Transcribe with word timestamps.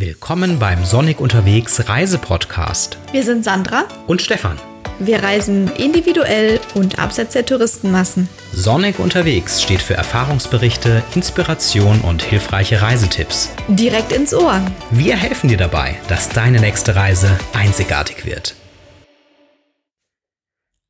Willkommen 0.00 0.58
beim 0.58 0.82
Sonic 0.86 1.20
unterwegs 1.20 1.86
Reisepodcast. 1.86 2.96
Wir 3.12 3.22
sind 3.22 3.44
Sandra 3.44 3.84
und 4.06 4.22
Stefan. 4.22 4.58
Wir 4.98 5.22
reisen 5.22 5.70
individuell 5.76 6.58
und 6.74 6.98
abseits 6.98 7.34
der 7.34 7.44
Touristenmassen. 7.44 8.26
Sonic 8.54 8.98
unterwegs 8.98 9.60
steht 9.62 9.82
für 9.82 9.92
Erfahrungsberichte, 9.92 11.02
Inspiration 11.14 12.00
und 12.00 12.22
hilfreiche 12.22 12.80
Reisetipps. 12.80 13.50
Direkt 13.68 14.12
ins 14.12 14.32
Ohr. 14.32 14.62
Wir 14.90 15.16
helfen 15.16 15.48
dir 15.48 15.58
dabei, 15.58 15.98
dass 16.08 16.30
deine 16.30 16.60
nächste 16.60 16.96
Reise 16.96 17.38
einzigartig 17.52 18.24
wird. 18.24 18.54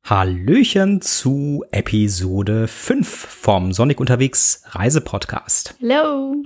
Hallöchen 0.05 1.01
zu 1.01 1.65
Episode 1.71 2.69
5 2.69 3.09
vom 3.09 3.73
Sonic 3.73 3.99
unterwegs 3.99 4.63
Reisepodcast. 4.67 5.75
Hello. 5.81 6.45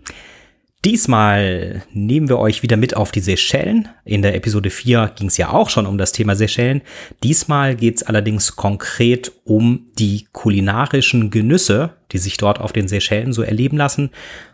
Diesmal 0.86 1.82
nehmen 1.94 2.30
wir 2.30 2.38
euch 2.38 2.62
wieder 2.62 2.78
mit 2.78 2.96
auf 2.96 3.12
die 3.12 3.20
Seychellen. 3.20 3.90
In 4.04 4.22
der 4.22 4.36
Episode 4.36 4.70
4 4.70 5.14
ging 5.16 5.30
es 5.30 5.38
ja 5.38 5.50
auch 5.50 5.72
schon 5.72 5.88
um 5.88 5.98
das 5.98 6.12
Thema 6.12 6.36
Seychellen. 6.36 6.84
Diesmal 7.24 7.76
geht 7.76 7.96
es 7.96 8.04
allerdings 8.04 8.56
konkret 8.56 9.32
um 9.46 9.88
die 9.98 10.28
kulinarischen 10.32 11.32
Genüsse, 11.32 11.96
die 12.12 12.20
sich 12.20 12.38
dort 12.38 12.62
auf 12.62 12.72
den 12.72 12.88
Seychellen 12.88 13.34
so 13.34 13.42
erleben 13.42 13.78
lassen. 13.78 14.12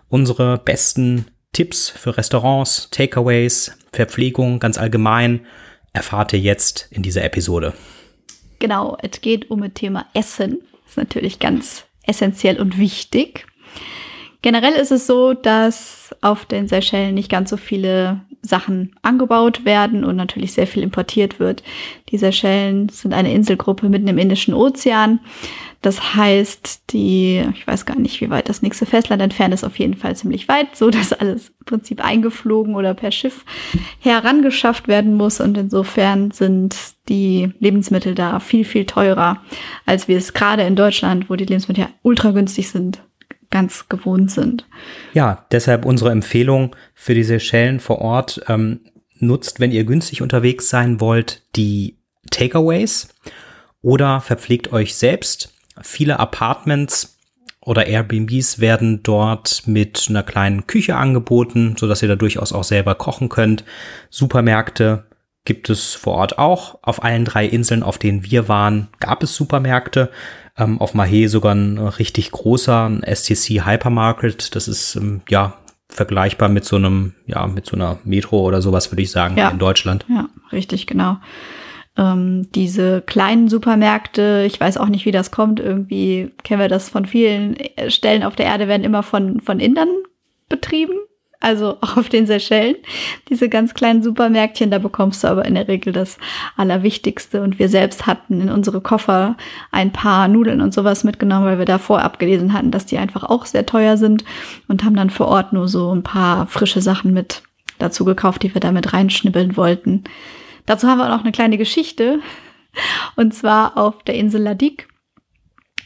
Unsere 0.08 0.58
besten 0.58 1.26
Tipps 1.52 1.90
für 1.90 2.16
Restaurants, 2.16 2.88
Takeaways, 2.92 3.78
Verpflegung 3.92 4.60
ganz 4.60 4.78
allgemein 4.78 5.42
erfahrt 5.92 6.32
ihr 6.32 6.40
jetzt 6.40 6.88
in 6.92 7.04
dieser 7.04 7.26
Episode. 7.26 7.74
Genau, 8.60 8.98
es 9.02 9.20
geht 9.20 9.52
um 9.52 9.60
das 9.60 9.74
Thema 9.74 10.06
Essen. 10.14 10.60
Das 10.84 10.92
ist 10.92 10.98
natürlich 10.98 11.40
ganz 11.40 11.84
essentiell 12.04 12.58
und 12.62 12.78
wichtig. 12.78 13.48
Generell 14.42 14.74
ist 14.74 14.92
es 14.92 15.06
so, 15.06 15.34
dass 15.34 16.16
auf 16.22 16.46
den 16.46 16.68
Seychellen 16.68 17.14
nicht 17.14 17.30
ganz 17.30 17.50
so 17.52 17.58
viele 17.58 18.22
Sachen 18.42 18.96
angebaut 19.04 19.66
werden 19.66 20.04
und 20.04 20.16
natürlich 20.16 20.54
sehr 20.54 20.66
viel 20.66 20.82
importiert 20.82 21.40
wird. 21.40 21.62
Die 22.10 22.18
Seychellen 22.18 22.90
sind 22.90 23.14
eine 23.14 23.32
Inselgruppe 23.34 23.88
mitten 23.88 24.08
im 24.08 24.18
Indischen 24.18 24.56
Ozean. 24.56 25.20
Das 25.84 26.16
heißt, 26.16 26.92
die, 26.92 27.44
ich 27.54 27.66
weiß 27.66 27.86
gar 27.86 27.98
nicht, 27.98 28.20
wie 28.22 28.30
weit 28.30 28.50
das 28.50 28.64
nächste 28.64 28.88
Festland 28.88 29.22
entfernt 29.22 29.54
ist, 29.54 29.64
auf 29.64 29.78
jeden 29.78 29.96
Fall 29.96 30.16
ziemlich 30.16 30.48
weit, 30.48 30.76
so 30.76 30.90
dass 30.90 31.14
alles 31.14 31.50
im 31.60 31.66
Prinzip 31.66 32.04
eingeflogen 32.04 32.76
oder 32.76 32.96
per 32.96 33.12
Schiff 33.12 33.46
herangeschafft 34.00 34.88
werden 34.88 35.16
muss. 35.16 35.40
Und 35.40 35.58
insofern 35.58 36.32
sind 36.32 36.76
die 37.10 37.52
Lebensmittel 37.60 38.16
da 38.16 38.40
viel, 38.40 38.66
viel 38.66 38.86
teurer, 38.86 39.42
als 39.86 40.08
wir 40.08 40.18
es 40.18 40.34
gerade 40.34 40.64
in 40.64 40.76
Deutschland, 40.76 41.30
wo 41.30 41.36
die 41.36 41.46
Lebensmittel 41.46 41.88
ultra 42.02 42.32
günstig 42.32 42.70
sind, 42.70 43.02
ganz 43.52 43.88
gewohnt 43.90 44.32
sind. 44.32 44.66
Ja, 45.14 45.46
deshalb 45.52 45.86
unsere 45.86 46.12
Empfehlung 46.12 46.76
für 46.96 47.14
die 47.14 47.24
Seychellen 47.24 47.80
vor 47.80 48.00
Ort. 48.00 48.42
Ähm, 48.48 48.82
nutzt, 49.22 49.60
wenn 49.60 49.72
ihr 49.72 49.84
günstig 49.84 50.22
unterwegs 50.22 50.70
sein 50.70 51.00
wollt, 51.00 51.44
die 51.56 51.98
Takeaways 52.32 53.10
oder 53.82 54.22
verpflegt 54.22 54.72
euch 54.74 54.96
selbst. 54.96 55.54
Viele 55.82 56.20
Apartments 56.20 57.18
oder 57.62 57.86
Airbnbs 57.86 58.60
werden 58.60 59.04
dort 59.04 59.64
mit 59.68 60.08
einer 60.10 60.24
kleinen 60.24 60.66
Küche 60.66 60.96
angeboten, 60.96 61.76
so 61.78 61.88
dass 61.88 62.02
ihr 62.02 62.08
da 62.08 62.16
durchaus 62.16 62.54
auch 62.54 62.64
selber 62.64 62.96
kochen 62.96 63.30
könnt. 63.30 63.64
Supermärkte 64.10 65.06
gibt 65.46 65.70
es 65.70 65.94
vor 65.94 66.14
Ort 66.16 66.38
auch. 66.38 66.80
Auf 66.84 67.04
allen 67.04 67.26
drei 67.26 67.46
Inseln, 67.46 67.84
auf 67.84 67.98
denen 67.98 68.24
wir 68.24 68.48
waren, 68.48 68.90
gab 69.00 69.24
es 69.24 69.36
Supermärkte. 69.36 70.12
Ähm, 70.58 70.80
auf 70.80 70.94
Mahé 70.94 71.28
sogar 71.28 71.56
ein 71.56 71.78
richtig 71.78 72.32
großer 72.32 72.88
ein 72.88 73.04
STC 73.04 73.66
Hypermarket. 73.66 74.56
Das 74.56 74.68
ist 74.68 74.96
ähm, 74.96 75.22
ja 75.30 75.56
vergleichbar 75.90 76.50
mit 76.50 76.66
so 76.66 76.76
einem, 76.76 77.14
ja, 77.26 77.48
mit 77.48 77.66
so 77.66 77.76
einer 77.76 77.98
Metro 78.04 78.42
oder 78.42 78.62
sowas, 78.62 78.92
würde 78.92 79.02
ich 79.02 79.12
sagen, 79.12 79.38
ja. 79.38 79.50
in 79.50 79.60
Deutschland. 79.60 80.06
Ja, 80.10 80.30
richtig, 80.52 80.88
genau. 80.88 81.18
Ähm, 81.98 82.48
diese 82.56 83.02
kleinen 83.02 83.50
Supermärkte, 83.50 84.46
ich 84.48 84.60
weiß 84.60 84.78
auch 84.78 84.88
nicht, 84.88 85.06
wie 85.06 85.12
das 85.12 85.32
kommt. 85.32 85.60
Irgendwie 85.60 86.32
kennen 86.44 86.62
wir 86.62 86.70
das 86.70 86.90
von 86.90 87.06
vielen 87.06 87.58
Stellen 87.90 88.24
auf 88.24 88.36
der 88.36 88.46
Erde, 88.46 88.68
werden 88.68 88.84
immer 88.84 89.04
von, 89.04 89.42
von 89.42 89.60
Indern 89.60 89.90
betrieben 90.48 90.94
also 91.42 91.78
auch 91.82 91.98
auf 91.98 92.08
den 92.08 92.26
Seychellen. 92.26 92.78
Diese 93.28 93.50
ganz 93.50 93.74
kleinen 93.74 94.02
Supermärktchen, 94.02 94.72
da 94.72 94.78
bekommst 94.78 95.24
du 95.24 95.28
aber 95.28 95.44
in 95.46 95.56
der 95.56 95.68
Regel 95.68 95.92
das 95.92 96.18
Allerwichtigste. 96.56 97.42
Und 97.42 97.60
wir 97.60 97.68
selbst 97.68 98.08
hatten 98.08 98.40
in 98.40 98.50
unsere 98.50 98.80
Koffer 98.80 99.36
ein 99.72 99.92
paar 99.92 100.30
Nudeln 100.30 100.62
und 100.62 100.74
sowas 100.74 101.04
mitgenommen, 101.04 101.46
weil 101.46 101.60
wir 101.60 101.66
davor 101.66 102.02
abgelesen 102.02 102.54
hatten, 102.54 102.72
dass 102.72 102.86
die 102.86 102.98
einfach 102.98 103.24
auch 103.24 103.46
sehr 103.46 103.66
teuer 103.66 103.98
sind 103.98 104.24
und 104.70 104.86
haben 104.86 104.96
dann 104.96 105.10
vor 105.10 105.28
Ort 105.28 105.52
nur 105.52 105.68
so 105.68 105.94
ein 105.94 106.04
paar 106.04 106.48
frische 106.48 106.82
Sachen 106.82 107.14
mit 107.14 107.44
dazu 107.80 108.06
gekauft, 108.06 108.44
die 108.44 108.54
wir 108.54 108.62
damit 108.62 108.94
reinschnibbeln 108.94 109.58
wollten. 109.58 110.04
Dazu 110.66 110.88
haben 110.88 111.00
wir 111.00 111.06
auch 111.06 111.18
noch 111.18 111.24
eine 111.24 111.32
kleine 111.32 111.58
Geschichte. 111.58 112.20
Und 113.16 113.34
zwar 113.34 113.78
auf 113.78 114.04
der 114.04 114.16
Insel 114.16 114.42
Ladik 114.42 114.88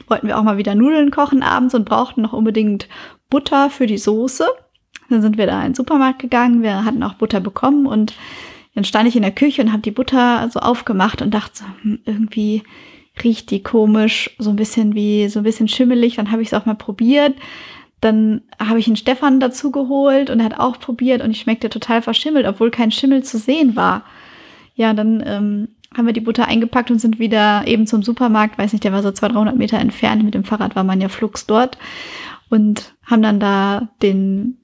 wollten 0.07 0.27
wir 0.27 0.37
auch 0.37 0.43
mal 0.43 0.57
wieder 0.57 0.75
Nudeln 0.75 1.09
kochen 1.09 1.41
abends 1.41 1.73
und 1.73 1.85
brauchten 1.85 2.21
noch 2.21 2.33
unbedingt 2.33 2.87
Butter 3.29 3.69
für 3.69 3.87
die 3.87 3.97
Soße. 3.97 4.45
Dann 5.09 5.21
sind 5.21 5.37
wir 5.37 5.45
da 5.45 5.61
in 5.61 5.69
den 5.69 5.75
Supermarkt 5.75 6.19
gegangen, 6.19 6.63
wir 6.63 6.83
hatten 6.83 7.03
auch 7.03 7.13
Butter 7.13 7.39
bekommen 7.39 7.85
und 7.85 8.15
dann 8.73 8.83
stand 8.83 9.07
ich 9.07 9.15
in 9.15 9.21
der 9.21 9.31
Küche 9.31 9.61
und 9.61 9.71
habe 9.71 9.81
die 9.81 9.91
Butter 9.91 10.49
so 10.51 10.59
aufgemacht 10.59 11.21
und 11.21 11.33
dachte 11.33 11.63
hm, 11.81 11.99
irgendwie 12.05 12.63
riecht 13.23 13.51
die 13.51 13.63
komisch, 13.63 14.35
so 14.39 14.49
ein 14.49 14.55
bisschen 14.55 14.93
wie, 14.93 15.29
so 15.29 15.39
ein 15.39 15.43
bisschen 15.43 15.67
schimmelig. 15.67 16.15
Dann 16.15 16.31
habe 16.31 16.41
ich 16.41 16.49
es 16.49 16.53
auch 16.53 16.65
mal 16.65 16.75
probiert. 16.75 17.33
Dann 18.01 18.41
habe 18.59 18.79
ich 18.79 18.87
einen 18.87 18.97
Stefan 18.97 19.39
dazu 19.39 19.71
geholt 19.71 20.29
und 20.29 20.39
er 20.39 20.45
hat 20.45 20.59
auch 20.59 20.79
probiert 20.79 21.21
und 21.21 21.31
ich 21.31 21.39
schmeckte 21.39 21.69
total 21.69 22.01
verschimmelt, 22.01 22.45
obwohl 22.45 22.69
kein 22.71 22.91
Schimmel 22.91 23.23
zu 23.23 23.37
sehen 23.37 23.75
war. 23.75 24.03
Ja, 24.75 24.93
dann 24.93 25.23
ähm, 25.25 25.69
haben 25.95 26.05
wir 26.05 26.13
die 26.13 26.19
Butter 26.19 26.45
eingepackt 26.45 26.91
und 26.91 26.99
sind 26.99 27.19
wieder 27.19 27.63
eben 27.65 27.87
zum 27.87 28.03
Supermarkt, 28.03 28.57
weiß 28.57 28.73
nicht, 28.73 28.83
der 28.83 28.91
war 28.91 29.01
so 29.01 29.11
200, 29.11 29.37
300 29.37 29.57
Meter 29.57 29.79
entfernt. 29.79 30.23
Mit 30.23 30.33
dem 30.33 30.43
Fahrrad 30.43 30.75
war 30.75 30.83
man 30.83 30.99
ja 30.99 31.07
flugs 31.07 31.45
dort 31.45 31.77
und 32.49 32.93
haben 33.03 33.21
dann 33.21 33.39
da 33.39 33.89
den, 34.01 34.57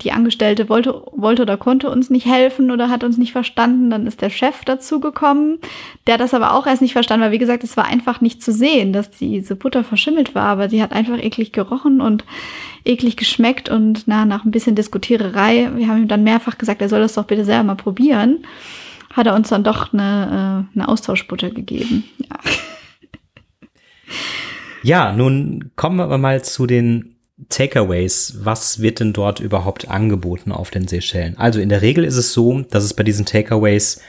die 0.00 0.12
Angestellte 0.12 0.68
wollte, 0.68 1.02
wollte 1.12 1.42
oder 1.42 1.56
konnte 1.56 1.90
uns 1.90 2.10
nicht 2.10 2.26
helfen 2.26 2.70
oder 2.70 2.90
hat 2.90 3.02
uns 3.02 3.18
nicht 3.18 3.32
verstanden. 3.32 3.90
Dann 3.90 4.06
ist 4.06 4.22
der 4.22 4.30
Chef 4.30 4.64
dazu 4.64 5.00
gekommen. 5.00 5.58
Der 6.06 6.16
das 6.16 6.32
aber 6.32 6.54
auch 6.54 6.66
erst 6.66 6.82
nicht 6.82 6.92
verstanden, 6.92 7.24
weil 7.24 7.32
wie 7.32 7.38
gesagt, 7.38 7.64
es 7.64 7.76
war 7.76 7.86
einfach 7.86 8.20
nicht 8.20 8.42
zu 8.42 8.52
sehen, 8.52 8.92
dass 8.92 9.10
diese 9.10 9.56
Butter 9.56 9.82
verschimmelt 9.82 10.34
war, 10.34 10.46
aber 10.46 10.68
sie 10.68 10.82
hat 10.82 10.92
einfach 10.92 11.18
eklig 11.18 11.52
gerochen 11.52 12.00
und 12.00 12.24
eklig 12.84 13.16
geschmeckt 13.16 13.68
und 13.68 14.04
na, 14.06 14.24
nach 14.24 14.44
ein 14.44 14.50
bisschen 14.50 14.76
Diskutiererei, 14.76 15.70
wir 15.74 15.88
haben 15.88 16.02
ihm 16.02 16.08
dann 16.08 16.24
mehrfach 16.24 16.56
gesagt, 16.56 16.80
er 16.80 16.88
soll 16.88 17.00
das 17.00 17.14
doch 17.14 17.24
bitte 17.24 17.44
selber 17.44 17.64
mal 17.64 17.74
probieren, 17.74 18.46
hat 19.12 19.26
er 19.26 19.34
uns 19.34 19.48
dann 19.48 19.64
doch 19.64 19.92
eine, 19.92 20.66
äh, 20.74 20.78
eine 20.78 20.88
Austauschbutter 20.88 21.50
gegeben. 21.50 22.04
Ja. 22.18 22.38
Ja, 24.82 25.12
nun 25.12 25.72
kommen 25.76 26.08
wir 26.08 26.18
mal 26.18 26.42
zu 26.42 26.66
den 26.66 27.16
Takeaways. 27.48 28.38
Was 28.42 28.80
wird 28.80 29.00
denn 29.00 29.12
dort 29.12 29.40
überhaupt 29.40 29.88
angeboten 29.88 30.52
auf 30.52 30.70
den 30.70 30.88
Seychellen? 30.88 31.36
Also 31.36 31.60
in 31.60 31.68
der 31.68 31.82
Regel 31.82 32.04
ist 32.04 32.16
es 32.16 32.32
so, 32.32 32.60
dass 32.62 32.84
es 32.84 32.94
bei 32.94 33.02
diesen 33.02 33.26
Takeaways 33.26 34.00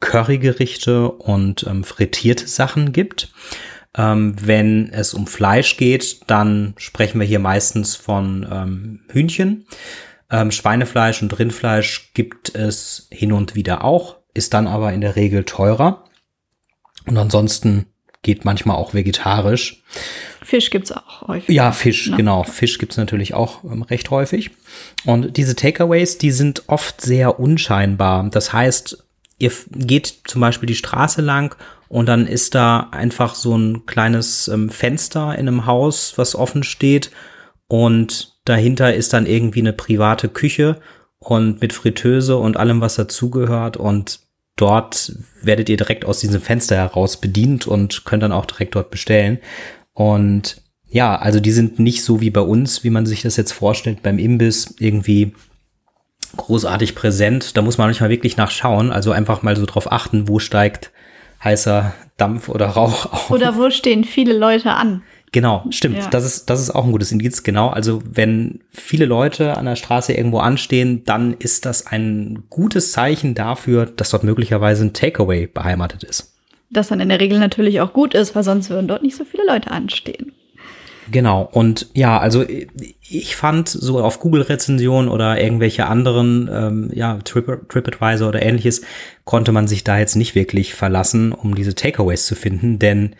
Currygerichte 0.00 1.10
und 1.10 1.66
ähm, 1.68 1.84
frittierte 1.84 2.46
Sachen 2.46 2.92
gibt. 2.92 3.32
Ähm, 3.96 4.36
wenn 4.40 4.92
es 4.92 5.12
um 5.12 5.26
Fleisch 5.26 5.76
geht, 5.76 6.20
dann 6.28 6.74
sprechen 6.76 7.18
wir 7.20 7.26
hier 7.26 7.40
meistens 7.40 7.96
von 7.96 8.46
ähm, 8.50 9.00
Hühnchen. 9.10 9.66
Ähm, 10.30 10.50
Schweinefleisch 10.50 11.22
und 11.22 11.36
Rindfleisch 11.38 12.12
gibt 12.14 12.54
es 12.54 13.08
hin 13.10 13.32
und 13.32 13.54
wieder 13.54 13.82
auch, 13.82 14.18
ist 14.34 14.54
dann 14.54 14.66
aber 14.66 14.92
in 14.92 15.00
der 15.00 15.16
Regel 15.16 15.44
teurer. 15.44 16.04
Und 17.06 17.16
ansonsten 17.16 17.86
geht 18.22 18.44
manchmal 18.44 18.76
auch 18.76 18.94
vegetarisch. 18.94 19.82
Fisch 20.42 20.70
gibt's 20.70 20.92
auch 20.92 21.28
häufig. 21.28 21.54
Ja, 21.54 21.72
Fisch, 21.72 22.08
ne? 22.08 22.16
genau. 22.16 22.42
Fisch 22.42 22.78
gibt's 22.78 22.96
natürlich 22.96 23.34
auch 23.34 23.64
ähm, 23.64 23.82
recht 23.82 24.10
häufig. 24.10 24.50
Und 25.04 25.36
diese 25.36 25.54
Takeaways, 25.54 26.18
die 26.18 26.30
sind 26.30 26.64
oft 26.68 27.00
sehr 27.00 27.38
unscheinbar. 27.38 28.28
Das 28.30 28.52
heißt, 28.52 29.04
ihr 29.38 29.52
geht 29.70 30.22
zum 30.24 30.40
Beispiel 30.40 30.66
die 30.66 30.74
Straße 30.74 31.22
lang 31.22 31.56
und 31.88 32.06
dann 32.06 32.26
ist 32.26 32.54
da 32.54 32.88
einfach 32.90 33.34
so 33.34 33.56
ein 33.56 33.86
kleines 33.86 34.48
ähm, 34.48 34.70
Fenster 34.70 35.34
in 35.38 35.48
einem 35.48 35.66
Haus, 35.66 36.14
was 36.16 36.34
offen 36.34 36.62
steht. 36.62 37.10
Und 37.66 38.38
dahinter 38.44 38.94
ist 38.94 39.12
dann 39.12 39.26
irgendwie 39.26 39.60
eine 39.60 39.72
private 39.72 40.28
Küche 40.28 40.80
und 41.18 41.60
mit 41.60 41.72
Fritteuse 41.72 42.36
und 42.36 42.56
allem, 42.56 42.80
was 42.80 42.96
dazugehört. 42.96 43.76
Und 43.76 44.20
dort 44.60 45.12
werdet 45.42 45.68
ihr 45.68 45.76
direkt 45.76 46.04
aus 46.04 46.20
diesem 46.20 46.40
Fenster 46.40 46.76
heraus 46.76 47.20
bedient 47.20 47.66
und 47.66 48.04
könnt 48.04 48.22
dann 48.22 48.32
auch 48.32 48.46
direkt 48.46 48.74
dort 48.74 48.90
bestellen. 48.90 49.38
Und 49.94 50.62
ja, 50.90 51.16
also 51.16 51.40
die 51.40 51.52
sind 51.52 51.78
nicht 51.78 52.04
so 52.04 52.20
wie 52.20 52.30
bei 52.30 52.40
uns, 52.40 52.84
wie 52.84 52.90
man 52.90 53.06
sich 53.06 53.22
das 53.22 53.36
jetzt 53.36 53.52
vorstellt, 53.52 54.02
beim 54.02 54.18
Imbiss 54.18 54.74
irgendwie 54.78 55.34
großartig 56.36 56.94
präsent. 56.94 57.56
Da 57.56 57.62
muss 57.62 57.78
man 57.78 57.88
manchmal 57.88 58.10
wirklich 58.10 58.36
nachschauen, 58.36 58.90
also 58.90 59.12
einfach 59.12 59.42
mal 59.42 59.56
so 59.56 59.66
drauf 59.66 59.90
achten, 59.90 60.28
wo 60.28 60.38
steigt 60.38 60.92
heißer 61.42 61.94
Dampf 62.16 62.48
oder 62.48 62.66
Rauch 62.66 63.12
auf. 63.12 63.30
Oder 63.30 63.56
wo 63.56 63.70
stehen 63.70 64.04
viele 64.04 64.36
Leute 64.36 64.72
an. 64.72 65.02
Genau, 65.32 65.64
stimmt. 65.70 65.98
Ja. 65.98 66.08
Das 66.08 66.24
ist, 66.24 66.48
das 66.48 66.60
ist 66.60 66.70
auch 66.70 66.84
ein 66.84 66.92
gutes 66.92 67.12
Indiz. 67.12 67.42
Genau. 67.42 67.68
Also 67.68 68.02
wenn 68.10 68.60
viele 68.70 69.04
Leute 69.04 69.56
an 69.56 69.66
der 69.66 69.76
Straße 69.76 70.12
irgendwo 70.12 70.38
anstehen, 70.38 71.04
dann 71.04 71.34
ist 71.34 71.66
das 71.66 71.86
ein 71.86 72.44
gutes 72.48 72.92
Zeichen 72.92 73.34
dafür, 73.34 73.86
dass 73.86 74.10
dort 74.10 74.24
möglicherweise 74.24 74.84
ein 74.84 74.92
Takeaway 74.92 75.46
beheimatet 75.46 76.04
ist. 76.04 76.34
Das 76.70 76.88
dann 76.88 77.00
in 77.00 77.08
der 77.08 77.20
Regel 77.20 77.38
natürlich 77.38 77.80
auch 77.80 77.92
gut 77.92 78.14
ist, 78.14 78.34
weil 78.34 78.42
sonst 78.42 78.70
würden 78.70 78.88
dort 78.88 79.02
nicht 79.02 79.16
so 79.16 79.24
viele 79.24 79.46
Leute 79.46 79.70
anstehen. 79.70 80.32
Genau. 81.10 81.48
Und 81.50 81.88
ja, 81.94 82.18
also 82.18 82.44
ich 83.08 83.36
fand 83.36 83.68
so 83.68 84.00
auf 84.00 84.20
Google-Rezensionen 84.20 85.10
oder 85.10 85.40
irgendwelche 85.40 85.86
anderen, 85.86 86.50
ähm, 86.52 86.90
ja, 86.92 87.18
Trip, 87.24 87.68
TripAdvisor 87.68 88.28
oder 88.28 88.42
ähnliches, 88.42 88.82
konnte 89.24 89.52
man 89.52 89.68
sich 89.68 89.84
da 89.84 89.98
jetzt 89.98 90.16
nicht 90.16 90.34
wirklich 90.34 90.74
verlassen, 90.74 91.32
um 91.32 91.54
diese 91.54 91.74
Takeaways 91.74 92.26
zu 92.26 92.34
finden, 92.34 92.78
denn 92.78 93.14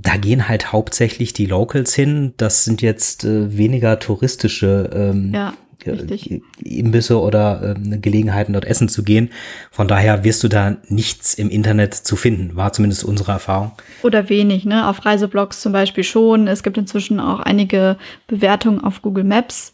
da 0.00 0.16
gehen 0.16 0.48
halt 0.48 0.72
hauptsächlich 0.72 1.32
die 1.32 1.46
Locals 1.46 1.94
hin. 1.94 2.34
Das 2.36 2.64
sind 2.64 2.82
jetzt 2.82 3.24
äh, 3.24 3.56
weniger 3.56 3.98
touristische 3.98 4.90
ähm, 4.92 5.32
Ja, 5.32 5.54
richtig. 5.86 6.42
Imbisse 6.58 7.20
oder 7.20 7.76
ähm, 7.76 8.00
Gelegenheiten, 8.02 8.54
dort 8.54 8.64
essen 8.64 8.88
zu 8.88 9.04
gehen. 9.04 9.30
Von 9.70 9.86
daher 9.86 10.24
wirst 10.24 10.42
du 10.42 10.48
da 10.48 10.76
nichts 10.88 11.34
im 11.34 11.48
Internet 11.48 11.94
zu 11.94 12.16
finden, 12.16 12.56
war 12.56 12.72
zumindest 12.72 13.04
unsere 13.04 13.32
Erfahrung. 13.32 13.72
Oder 14.02 14.28
wenig, 14.28 14.64
ne? 14.64 14.88
Auf 14.88 15.04
Reiseblogs 15.04 15.60
zum 15.60 15.72
Beispiel 15.72 16.04
schon. 16.04 16.48
Es 16.48 16.62
gibt 16.62 16.76
inzwischen 16.76 17.20
auch 17.20 17.40
einige 17.40 17.96
Bewertungen 18.26 18.82
auf 18.82 19.02
Google 19.02 19.24
Maps. 19.24 19.72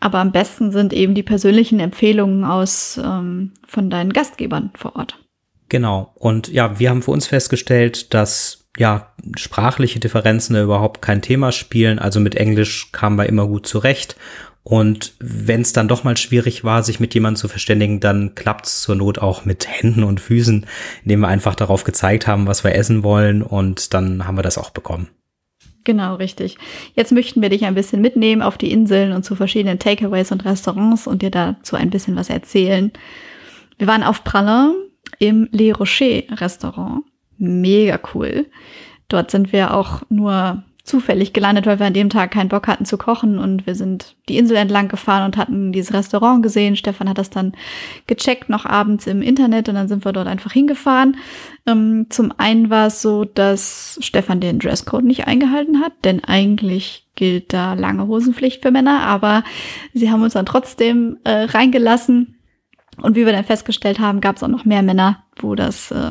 Aber 0.00 0.18
am 0.18 0.30
besten 0.30 0.70
sind 0.70 0.92
eben 0.92 1.14
die 1.14 1.24
persönlichen 1.24 1.80
Empfehlungen 1.80 2.44
aus 2.44 3.00
ähm, 3.02 3.52
von 3.66 3.90
deinen 3.90 4.12
Gastgebern 4.12 4.70
vor 4.74 4.94
Ort. 4.94 5.18
Genau. 5.68 6.12
Und 6.14 6.48
ja, 6.48 6.78
wir 6.78 6.90
haben 6.90 7.02
für 7.02 7.10
uns 7.10 7.26
festgestellt, 7.26 8.14
dass 8.14 8.57
ja, 8.78 9.12
sprachliche 9.36 9.98
Differenzen 9.98 10.56
überhaupt 10.56 11.02
kein 11.02 11.20
Thema 11.20 11.52
spielen. 11.52 11.98
Also 11.98 12.20
mit 12.20 12.36
Englisch 12.36 12.92
kamen 12.92 13.16
wir 13.16 13.26
immer 13.26 13.46
gut 13.46 13.66
zurecht. 13.66 14.16
Und 14.62 15.14
wenn 15.18 15.62
es 15.62 15.72
dann 15.72 15.88
doch 15.88 16.04
mal 16.04 16.16
schwierig 16.16 16.62
war, 16.62 16.82
sich 16.82 17.00
mit 17.00 17.14
jemandem 17.14 17.40
zu 17.40 17.48
verständigen, 17.48 18.00
dann 18.00 18.34
klappt 18.34 18.66
es 18.66 18.82
zur 18.82 18.96
Not 18.96 19.18
auch 19.18 19.44
mit 19.44 19.66
Händen 19.66 20.04
und 20.04 20.20
Füßen, 20.20 20.66
indem 21.02 21.20
wir 21.20 21.28
einfach 21.28 21.54
darauf 21.54 21.84
gezeigt 21.84 22.26
haben, 22.26 22.46
was 22.46 22.64
wir 22.64 22.74
essen 22.74 23.02
wollen. 23.02 23.42
Und 23.42 23.94
dann 23.94 24.26
haben 24.26 24.36
wir 24.36 24.42
das 24.42 24.58
auch 24.58 24.70
bekommen. 24.70 25.08
Genau, 25.84 26.16
richtig. 26.16 26.58
Jetzt 26.94 27.12
möchten 27.12 27.40
wir 27.40 27.48
dich 27.48 27.64
ein 27.64 27.74
bisschen 27.74 28.02
mitnehmen 28.02 28.42
auf 28.42 28.58
die 28.58 28.70
Inseln 28.70 29.12
und 29.12 29.24
zu 29.24 29.34
verschiedenen 29.34 29.78
Takeaways 29.78 30.30
und 30.30 30.44
Restaurants 30.44 31.06
und 31.06 31.22
dir 31.22 31.30
dazu 31.30 31.76
ein 31.76 31.90
bisschen 31.90 32.14
was 32.14 32.28
erzählen. 32.28 32.92
Wir 33.78 33.86
waren 33.86 34.02
auf 34.02 34.22
Pralin 34.22 34.74
im 35.18 35.48
Le 35.50 35.72
Rocher 35.72 36.24
Restaurant 36.30 37.04
mega 37.38 37.98
cool. 38.14 38.46
Dort 39.08 39.30
sind 39.30 39.52
wir 39.52 39.74
auch 39.74 40.02
nur 40.10 40.62
zufällig 40.88 41.32
gelandet, 41.32 41.66
weil 41.66 41.78
wir 41.78 41.86
an 41.86 41.92
dem 41.92 42.08
Tag 42.08 42.30
keinen 42.30 42.48
Bock 42.48 42.66
hatten 42.66 42.86
zu 42.86 42.96
kochen 42.96 43.38
und 43.38 43.66
wir 43.66 43.74
sind 43.74 44.16
die 44.28 44.38
Insel 44.38 44.56
entlang 44.56 44.88
gefahren 44.88 45.24
und 45.24 45.36
hatten 45.36 45.70
dieses 45.70 45.92
Restaurant 45.92 46.42
gesehen. 46.42 46.76
Stefan 46.76 47.08
hat 47.08 47.18
das 47.18 47.30
dann 47.30 47.52
gecheckt 48.06 48.48
noch 48.48 48.64
abends 48.64 49.06
im 49.06 49.22
Internet 49.22 49.68
und 49.68 49.74
dann 49.74 49.88
sind 49.88 50.04
wir 50.04 50.12
dort 50.12 50.26
einfach 50.26 50.52
hingefahren. 50.52 51.16
Ähm, 51.66 52.06
zum 52.08 52.32
einen 52.38 52.70
war 52.70 52.86
es 52.86 53.02
so, 53.02 53.24
dass 53.24 53.98
Stefan 54.00 54.40
den 54.40 54.58
Dresscode 54.58 55.04
nicht 55.04 55.26
eingehalten 55.26 55.80
hat, 55.80 55.92
denn 56.04 56.24
eigentlich 56.24 57.06
gilt 57.14 57.52
da 57.52 57.74
lange 57.74 58.06
Hosenpflicht 58.06 58.62
für 58.62 58.70
Männer, 58.70 59.02
aber 59.02 59.44
sie 59.92 60.10
haben 60.10 60.22
uns 60.22 60.32
dann 60.32 60.46
trotzdem 60.46 61.18
äh, 61.24 61.44
reingelassen. 61.44 62.36
Und 63.00 63.14
wie 63.14 63.26
wir 63.26 63.32
dann 63.32 63.44
festgestellt 63.44 64.00
haben, 64.00 64.20
gab 64.20 64.36
es 64.36 64.42
auch 64.42 64.48
noch 64.48 64.64
mehr 64.64 64.82
Männer, 64.82 65.22
wo 65.36 65.54
das 65.54 65.92
äh, 65.92 66.10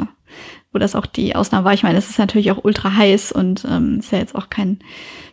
wo 0.78 0.80
das 0.80 0.96
auch 0.96 1.08
die 1.08 1.36
Ausnahme 1.36 1.66
war. 1.66 1.74
Ich 1.74 1.82
meine, 1.82 1.98
es 1.98 2.08
ist 2.08 2.20
natürlich 2.20 2.52
auch 2.52 2.64
ultra 2.64 2.96
heiß 2.96 3.32
und 3.32 3.66
ähm, 3.68 3.98
ist 3.98 4.12
ja 4.12 4.20
jetzt 4.20 4.36
auch 4.36 4.52
kein 4.52 4.78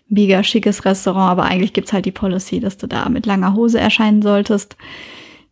mega 0.08 0.42
schickes 0.42 0.86
Restaurant, 0.86 1.30
aber 1.32 1.44
eigentlich 1.44 1.74
gibt's 1.74 1.92
halt 1.92 2.06
die 2.06 2.12
Policy, 2.12 2.60
dass 2.60 2.78
du 2.78 2.86
da 2.86 3.10
mit 3.10 3.26
langer 3.26 3.52
Hose 3.52 3.78
erscheinen 3.78 4.22
solltest. 4.22 4.78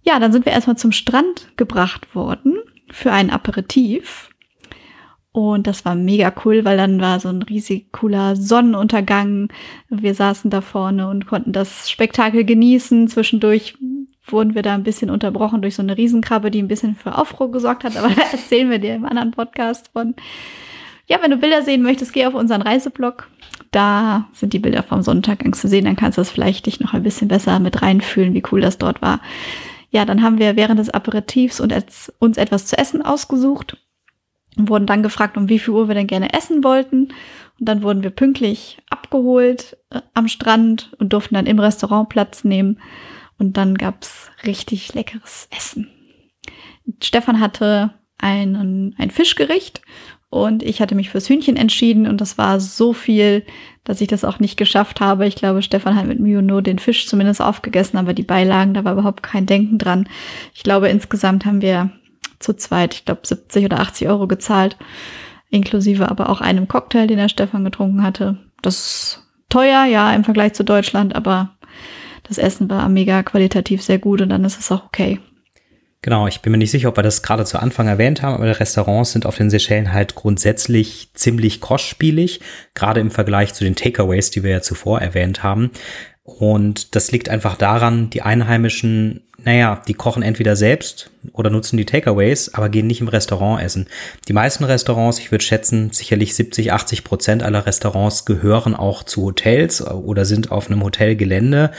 Ja, 0.02 0.18
dann 0.18 0.32
sind 0.32 0.46
wir 0.46 0.52
erstmal 0.52 0.78
zum 0.78 0.92
Strand 0.92 1.48
gebracht 1.56 2.14
worden 2.14 2.56
für 2.90 3.12
ein 3.12 3.28
Aperitif. 3.28 4.30
Und 5.32 5.66
das 5.66 5.84
war 5.84 5.94
mega 5.94 6.32
cool, 6.44 6.64
weil 6.64 6.78
dann 6.78 7.00
war 7.00 7.20
so 7.20 7.28
ein 7.28 7.42
riesig 7.42 7.92
cooler 7.92 8.34
Sonnenuntergang. 8.34 9.48
Wir 9.90 10.14
saßen 10.14 10.50
da 10.50 10.62
vorne 10.62 11.08
und 11.08 11.26
konnten 11.26 11.52
das 11.52 11.90
Spektakel 11.90 12.44
genießen. 12.44 13.08
Zwischendurch 13.08 13.76
wurden 14.32 14.54
wir 14.54 14.62
da 14.62 14.74
ein 14.74 14.82
bisschen 14.82 15.10
unterbrochen 15.10 15.62
durch 15.62 15.76
so 15.76 15.82
eine 15.82 15.96
Riesenkrabbe, 15.96 16.50
die 16.50 16.62
ein 16.62 16.68
bisschen 16.68 16.94
für 16.94 17.16
Aufruhr 17.16 17.50
gesorgt 17.50 17.84
hat, 17.84 17.96
aber 18.02 18.08
da 18.08 18.22
erzählen 18.32 18.70
wir 18.70 18.78
dir 18.78 18.94
im 18.94 19.04
anderen 19.04 19.30
Podcast 19.30 19.90
von. 19.92 20.14
Ja, 21.06 21.18
wenn 21.20 21.30
du 21.30 21.36
Bilder 21.36 21.62
sehen 21.62 21.82
möchtest, 21.82 22.12
geh 22.12 22.26
auf 22.26 22.34
unseren 22.34 22.62
Reiseblog. 22.62 23.28
Da 23.70 24.28
sind 24.32 24.52
die 24.52 24.58
Bilder 24.58 24.82
vom 24.82 25.02
Sonnenuntergang 25.02 25.52
zu 25.52 25.68
sehen, 25.68 25.84
dann 25.84 25.96
kannst 25.96 26.16
du 26.16 26.20
das 26.20 26.30
vielleicht 26.30 26.66
dich 26.66 26.80
noch 26.80 26.94
ein 26.94 27.02
bisschen 27.02 27.28
besser 27.28 27.58
mit 27.58 27.82
reinfühlen, 27.82 28.34
wie 28.34 28.42
cool 28.52 28.60
das 28.60 28.78
dort 28.78 29.02
war. 29.02 29.20
Ja, 29.90 30.04
dann 30.04 30.22
haben 30.22 30.38
wir 30.38 30.56
während 30.56 30.78
des 30.78 30.90
Aperitifs 30.90 31.60
uns 31.60 32.36
etwas 32.36 32.66
zu 32.66 32.78
essen 32.78 33.02
ausgesucht 33.02 33.76
und 34.56 34.68
wurden 34.68 34.86
dann 34.86 35.02
gefragt, 35.02 35.36
um 35.36 35.48
wie 35.48 35.58
viel 35.58 35.74
Uhr 35.74 35.88
wir 35.88 35.94
denn 35.94 36.06
gerne 36.06 36.32
essen 36.32 36.64
wollten. 36.64 37.08
Und 37.58 37.68
dann 37.68 37.82
wurden 37.82 38.02
wir 38.02 38.10
pünktlich 38.10 38.78
abgeholt 38.90 39.76
äh, 39.90 40.00
am 40.14 40.28
Strand 40.28 40.92
und 40.98 41.12
durften 41.12 41.34
dann 41.34 41.46
im 41.46 41.58
Restaurant 41.58 42.08
Platz 42.08 42.44
nehmen. 42.44 42.78
Und 43.42 43.56
dann 43.56 43.76
gab's 43.76 44.30
richtig 44.46 44.94
leckeres 44.94 45.48
Essen. 45.50 45.88
Stefan 47.02 47.40
hatte 47.40 47.90
einen, 48.16 48.94
ein 48.98 49.10
Fischgericht 49.10 49.82
und 50.30 50.62
ich 50.62 50.80
hatte 50.80 50.94
mich 50.94 51.10
fürs 51.10 51.28
Hühnchen 51.28 51.56
entschieden 51.56 52.06
und 52.06 52.20
das 52.20 52.38
war 52.38 52.60
so 52.60 52.92
viel, 52.92 53.44
dass 53.82 54.00
ich 54.00 54.06
das 54.06 54.24
auch 54.24 54.38
nicht 54.38 54.56
geschafft 54.56 55.00
habe. 55.00 55.26
Ich 55.26 55.34
glaube, 55.34 55.60
Stefan 55.62 55.96
hat 55.96 56.06
mit 56.06 56.20
Mühe 56.20 56.40
nur 56.40 56.62
den 56.62 56.78
Fisch 56.78 57.08
zumindest 57.08 57.42
aufgegessen, 57.42 57.98
aber 57.98 58.14
die 58.14 58.22
Beilagen, 58.22 58.74
da 58.74 58.84
war 58.84 58.92
überhaupt 58.92 59.24
kein 59.24 59.46
Denken 59.46 59.76
dran. 59.76 60.08
Ich 60.54 60.62
glaube, 60.62 60.88
insgesamt 60.88 61.44
haben 61.44 61.62
wir 61.62 61.90
zu 62.38 62.54
zweit, 62.54 62.94
ich 62.94 63.04
glaube, 63.06 63.22
70 63.24 63.64
oder 63.64 63.80
80 63.80 64.06
Euro 64.06 64.28
gezahlt, 64.28 64.76
inklusive 65.50 66.08
aber 66.08 66.28
auch 66.28 66.40
einem 66.40 66.68
Cocktail, 66.68 67.08
den 67.08 67.18
der 67.18 67.28
Stefan 67.28 67.64
getrunken 67.64 68.04
hatte. 68.04 68.38
Das 68.62 68.76
ist 68.76 69.26
teuer, 69.48 69.84
ja, 69.86 70.12
im 70.12 70.22
Vergleich 70.22 70.52
zu 70.52 70.62
Deutschland, 70.62 71.16
aber 71.16 71.56
das 72.24 72.38
Essen 72.38 72.70
war 72.70 72.88
mega 72.88 73.22
qualitativ 73.22 73.82
sehr 73.82 73.98
gut 73.98 74.20
und 74.20 74.28
dann 74.28 74.44
ist 74.44 74.58
es 74.58 74.70
auch 74.70 74.84
okay. 74.84 75.20
Genau, 76.04 76.26
ich 76.26 76.40
bin 76.40 76.50
mir 76.50 76.58
nicht 76.58 76.72
sicher, 76.72 76.88
ob 76.88 76.98
wir 76.98 77.04
das 77.04 77.22
gerade 77.22 77.44
zu 77.44 77.60
Anfang 77.60 77.86
erwähnt 77.86 78.22
haben, 78.22 78.34
aber 78.34 78.46
die 78.46 78.58
Restaurants 78.58 79.12
sind 79.12 79.24
auf 79.24 79.36
den 79.36 79.50
Seychellen 79.50 79.92
halt 79.92 80.16
grundsätzlich 80.16 81.10
ziemlich 81.14 81.60
kostspielig, 81.60 82.40
gerade 82.74 82.98
im 82.98 83.12
Vergleich 83.12 83.54
zu 83.54 83.62
den 83.62 83.76
Takeaways, 83.76 84.30
die 84.30 84.42
wir 84.42 84.50
ja 84.50 84.62
zuvor 84.62 85.00
erwähnt 85.00 85.44
haben. 85.44 85.70
Und 86.24 86.94
das 86.94 87.10
liegt 87.10 87.28
einfach 87.28 87.56
daran, 87.56 88.10
die 88.10 88.22
Einheimischen 88.22 89.22
naja, 89.44 89.82
die 89.88 89.94
kochen 89.94 90.22
entweder 90.22 90.54
selbst 90.56 91.10
oder 91.32 91.50
nutzen 91.50 91.76
die 91.76 91.84
Takeaways, 91.84 92.54
aber 92.54 92.68
gehen 92.68 92.86
nicht 92.86 93.00
im 93.00 93.08
Restaurant 93.08 93.62
essen. 93.62 93.88
Die 94.28 94.32
meisten 94.32 94.64
Restaurants, 94.64 95.18
ich 95.18 95.32
würde 95.32 95.44
schätzen, 95.44 95.90
sicherlich 95.90 96.34
70, 96.34 96.72
80 96.72 97.04
Prozent 97.04 97.42
aller 97.42 97.66
Restaurants 97.66 98.24
gehören 98.24 98.74
auch 98.74 99.02
zu 99.02 99.22
Hotels 99.22 99.84
oder 99.84 100.24
sind 100.24 100.52
auf 100.52 100.68
einem 100.68 100.82
Hotelgelände. 100.82 101.72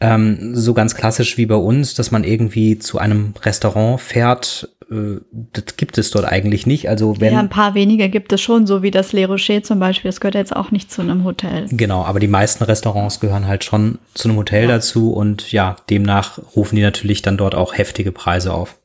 Ähm, 0.00 0.56
so 0.56 0.74
ganz 0.74 0.96
klassisch 0.96 1.36
wie 1.36 1.46
bei 1.46 1.54
uns, 1.54 1.94
dass 1.94 2.10
man 2.10 2.24
irgendwie 2.24 2.78
zu 2.78 2.98
einem 2.98 3.34
Restaurant 3.42 4.00
fährt, 4.00 4.68
äh, 4.68 4.73
das 4.88 5.76
gibt 5.76 5.98
es 5.98 6.10
dort 6.10 6.24
eigentlich 6.24 6.66
nicht. 6.66 6.88
Also 6.88 7.20
wenn 7.20 7.32
ja, 7.32 7.40
ein 7.40 7.48
paar 7.48 7.74
weniger 7.74 8.08
gibt 8.08 8.32
es 8.32 8.40
schon, 8.40 8.66
so 8.66 8.82
wie 8.82 8.90
das 8.90 9.12
Le 9.12 9.26
Rocher 9.26 9.62
zum 9.62 9.78
Beispiel. 9.78 10.10
Das 10.10 10.20
gehört 10.20 10.34
jetzt 10.34 10.54
auch 10.54 10.70
nicht 10.70 10.92
zu 10.92 11.02
einem 11.02 11.24
Hotel. 11.24 11.66
Genau, 11.70 12.04
aber 12.04 12.20
die 12.20 12.28
meisten 12.28 12.64
Restaurants 12.64 13.20
gehören 13.20 13.46
halt 13.46 13.64
schon 13.64 13.98
zu 14.14 14.28
einem 14.28 14.38
Hotel 14.38 14.62
ja. 14.62 14.68
dazu 14.68 15.12
und 15.12 15.52
ja, 15.52 15.76
demnach 15.90 16.38
rufen 16.56 16.76
die 16.76 16.82
natürlich 16.82 17.22
dann 17.22 17.36
dort 17.36 17.54
auch 17.54 17.76
heftige 17.76 18.12
Preise 18.12 18.52
auf. 18.52 18.78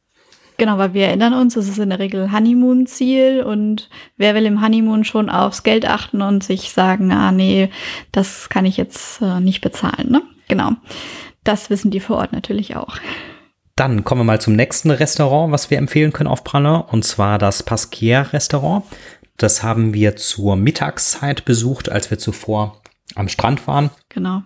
Genau, 0.60 0.78
weil 0.78 0.94
wir 0.94 1.08
erinnern 1.08 1.34
uns, 1.34 1.56
es 1.56 1.70
ist 1.70 1.80
in 1.80 1.90
der 1.90 2.00
Regel 2.00 2.34
Honeymoon-Ziel 2.34 3.44
und 3.44 3.90
wer 4.18 4.36
will 4.36 4.46
im 4.46 4.62
Honeymoon 4.62 5.06
schon 5.06 5.30
aufs 5.30 5.64
Geld 5.64 5.88
achten 5.88 6.22
und 6.22 6.44
sich 6.44 6.72
sagen, 6.72 7.14
ah 7.14 7.32
nee, 7.32 7.70
das 8.12 8.50
kann 8.50 8.66
ich 8.66 8.76
jetzt 8.76 9.22
äh, 9.22 9.40
nicht 9.40 9.62
bezahlen, 9.62 10.12
ne? 10.12 10.22
Genau. 10.50 10.72
Das 11.46 11.70
wissen 11.70 11.92
die 11.92 12.02
vor 12.02 12.18
Ort 12.18 12.34
natürlich 12.34 12.76
auch. 12.76 12.98
Dann 13.80 14.04
kommen 14.04 14.20
wir 14.20 14.26
mal 14.26 14.42
zum 14.42 14.58
nächsten 14.58 14.92
Restaurant, 14.92 15.54
was 15.54 15.72
wir 15.72 15.78
empfehlen 15.78 16.12
können 16.12 16.28
auf 16.28 16.44
Pralin, 16.44 16.82
und 16.82 17.06
zwar 17.06 17.38
das 17.38 17.64
Pasquier 17.64 18.34
Restaurant. 18.34 18.84
Das 19.38 19.64
haben 19.64 19.94
wir 19.94 20.18
zur 20.18 20.58
Mittagszeit 20.58 21.46
besucht, 21.46 21.88
als 21.88 22.12
wir 22.12 22.20
zuvor 22.20 22.82
am 23.16 23.30
Strand 23.30 23.68
waren. 23.68 23.90
Genau. 24.10 24.42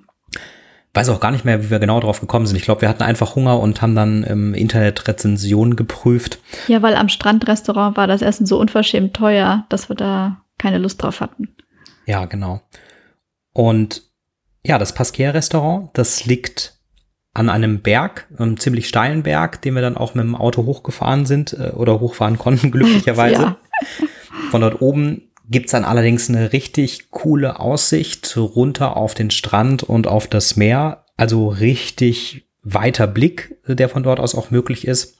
Weiß 0.93 1.09
auch 1.09 1.19
gar 1.19 1.31
nicht 1.31 1.45
mehr, 1.45 1.63
wie 1.63 1.71
wir 1.71 1.79
genau 1.79 1.99
drauf 1.99 2.19
gekommen 2.19 2.45
sind. 2.45 2.57
Ich 2.57 2.63
glaube, 2.65 2.81
wir 2.81 2.89
hatten 2.89 3.01
einfach 3.01 3.33
Hunger 3.33 3.59
und 3.59 3.81
haben 3.81 3.95
dann 3.95 4.21
im 4.21 4.53
Internet 4.53 5.07
Rezensionen 5.07 5.75
geprüft. 5.75 6.37
Ja, 6.67 6.83
weil 6.83 6.95
am 6.95 7.09
Strandrestaurant 7.09 7.97
war 7.97 8.05
das 8.05 8.21
Essen 8.21 8.45
so 8.45 8.59
unverschämt 8.59 9.15
teuer, 9.15 9.65
dass 9.69 9.89
wir 9.89 9.95
da 9.95 10.43
keine 10.59 10.77
Lust 10.77 11.01
drauf 11.01 11.21
hatten. 11.21 11.55
Ja, 12.05 12.25
genau. 12.25 12.61
Und 13.51 14.03
ja, 14.63 14.77
das 14.77 14.93
Pasquier 14.93 15.33
Restaurant, 15.33 15.89
das 15.93 16.25
liegt 16.25 16.82
an 17.33 17.49
einem 17.49 17.81
Berg, 17.81 18.27
einem 18.37 18.59
ziemlich 18.59 18.87
steilen 18.87 19.23
Berg, 19.23 19.61
den 19.61 19.73
wir 19.73 19.81
dann 19.81 19.97
auch 19.97 20.13
mit 20.13 20.23
dem 20.23 20.35
Auto 20.35 20.65
hochgefahren 20.65 21.25
sind 21.25 21.53
äh, 21.53 21.71
oder 21.71 21.99
hochfahren 21.99 22.37
konnten, 22.37 22.71
glücklicherweise. 22.71 23.41
ja. 23.41 23.57
Von 24.51 24.61
dort 24.61 24.81
oben 24.81 25.31
gibt's 25.49 25.71
dann 25.71 25.83
allerdings 25.83 26.29
eine 26.29 26.53
richtig 26.53 27.09
coole 27.09 27.59
Aussicht 27.59 28.37
runter 28.37 28.97
auf 28.97 29.13
den 29.13 29.31
Strand 29.31 29.83
und 29.83 30.07
auf 30.07 30.27
das 30.27 30.55
Meer. 30.55 31.05
Also 31.17 31.47
richtig 31.49 32.47
weiter 32.63 33.07
Blick, 33.07 33.57
der 33.67 33.89
von 33.89 34.03
dort 34.03 34.19
aus 34.19 34.35
auch 34.35 34.51
möglich 34.51 34.87
ist. 34.87 35.17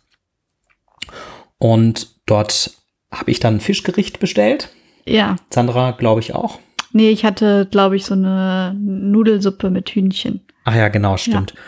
Und 1.58 2.15
dort 2.25 2.72
habe 3.12 3.32
ich 3.32 3.39
dann 3.39 3.55
ein 3.55 3.62
Fischgericht 3.62 4.20
bestellt. 4.20 4.70
Ja. 5.05 5.36
Sandra, 5.50 5.91
glaube 5.91 6.22
ich, 6.22 6.34
auch. 6.34 6.60
Nee, 6.93 7.10
ich 7.10 7.25
hatte, 7.25 7.67
glaube 7.70 7.96
ich, 7.96 8.05
so 8.05 8.13
eine 8.13 8.75
Nudelsuppe 8.79 9.70
mit 9.70 9.89
Hühnchen. 9.89 10.41
Ach 10.63 10.75
ja, 10.75 10.88
genau, 10.88 11.17
stimmt. 11.17 11.51
Ja. 11.51 11.62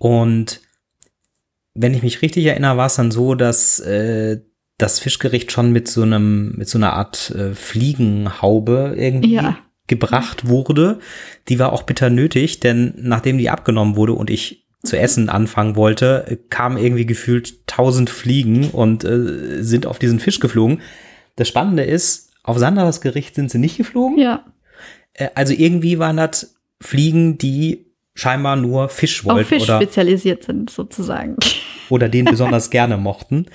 Und 0.00 0.62
wenn 1.74 1.92
ich 1.92 2.02
mich 2.02 2.22
richtig 2.22 2.46
erinnere, 2.46 2.78
war 2.78 2.86
es 2.86 2.96
dann 2.96 3.10
so, 3.10 3.34
dass 3.34 3.80
äh, 3.80 4.40
das 4.78 4.98
Fischgericht 4.98 5.52
schon 5.52 5.72
mit 5.72 5.88
so 5.88 6.02
einem, 6.02 6.54
mit 6.56 6.70
so 6.70 6.78
einer 6.78 6.94
Art 6.94 7.30
äh, 7.30 7.54
Fliegenhaube 7.54 8.94
irgendwie 8.96 9.34
ja. 9.34 9.58
gebracht 9.88 10.48
wurde. 10.48 11.00
Die 11.48 11.58
war 11.58 11.74
auch 11.74 11.82
bitter 11.82 12.08
nötig, 12.08 12.60
denn 12.60 12.94
nachdem 12.96 13.36
die 13.36 13.50
abgenommen 13.50 13.94
wurde 13.94 14.14
und 14.14 14.30
ich 14.30 14.66
zu 14.82 14.98
essen 14.98 15.28
anfangen 15.28 15.76
wollte, 15.76 16.38
kamen 16.48 16.78
irgendwie 16.78 17.04
gefühlt 17.04 17.66
tausend 17.66 18.08
Fliegen 18.08 18.70
und 18.70 19.04
äh, 19.04 19.62
sind 19.62 19.84
auf 19.84 19.98
diesen 19.98 20.18
Fisch 20.18 20.40
geflogen. 20.40 20.80
Das 21.36 21.46
Spannende 21.46 21.84
ist, 21.84 22.30
auf 22.42 22.56
Sandras 22.56 23.02
Gericht 23.02 23.34
sind 23.34 23.50
sie 23.50 23.58
nicht 23.58 23.76
geflogen. 23.76 24.18
Ja. 24.18 24.46
Äh, 25.12 25.28
also 25.34 25.52
irgendwie 25.52 25.98
waren 25.98 26.16
das 26.16 26.54
Fliegen, 26.80 27.36
die 27.36 27.89
scheinbar 28.20 28.56
nur 28.56 28.88
Fisch 28.88 29.24
wollten. 29.24 29.40
Auf 29.40 29.46
Fisch 29.46 29.62
oder, 29.62 29.76
spezialisiert 29.76 30.44
sind, 30.44 30.68
sozusagen. 30.68 31.36
Oder 31.88 32.08
den 32.08 32.24
besonders 32.26 32.70
gerne 32.70 32.98
mochten. 32.98 33.46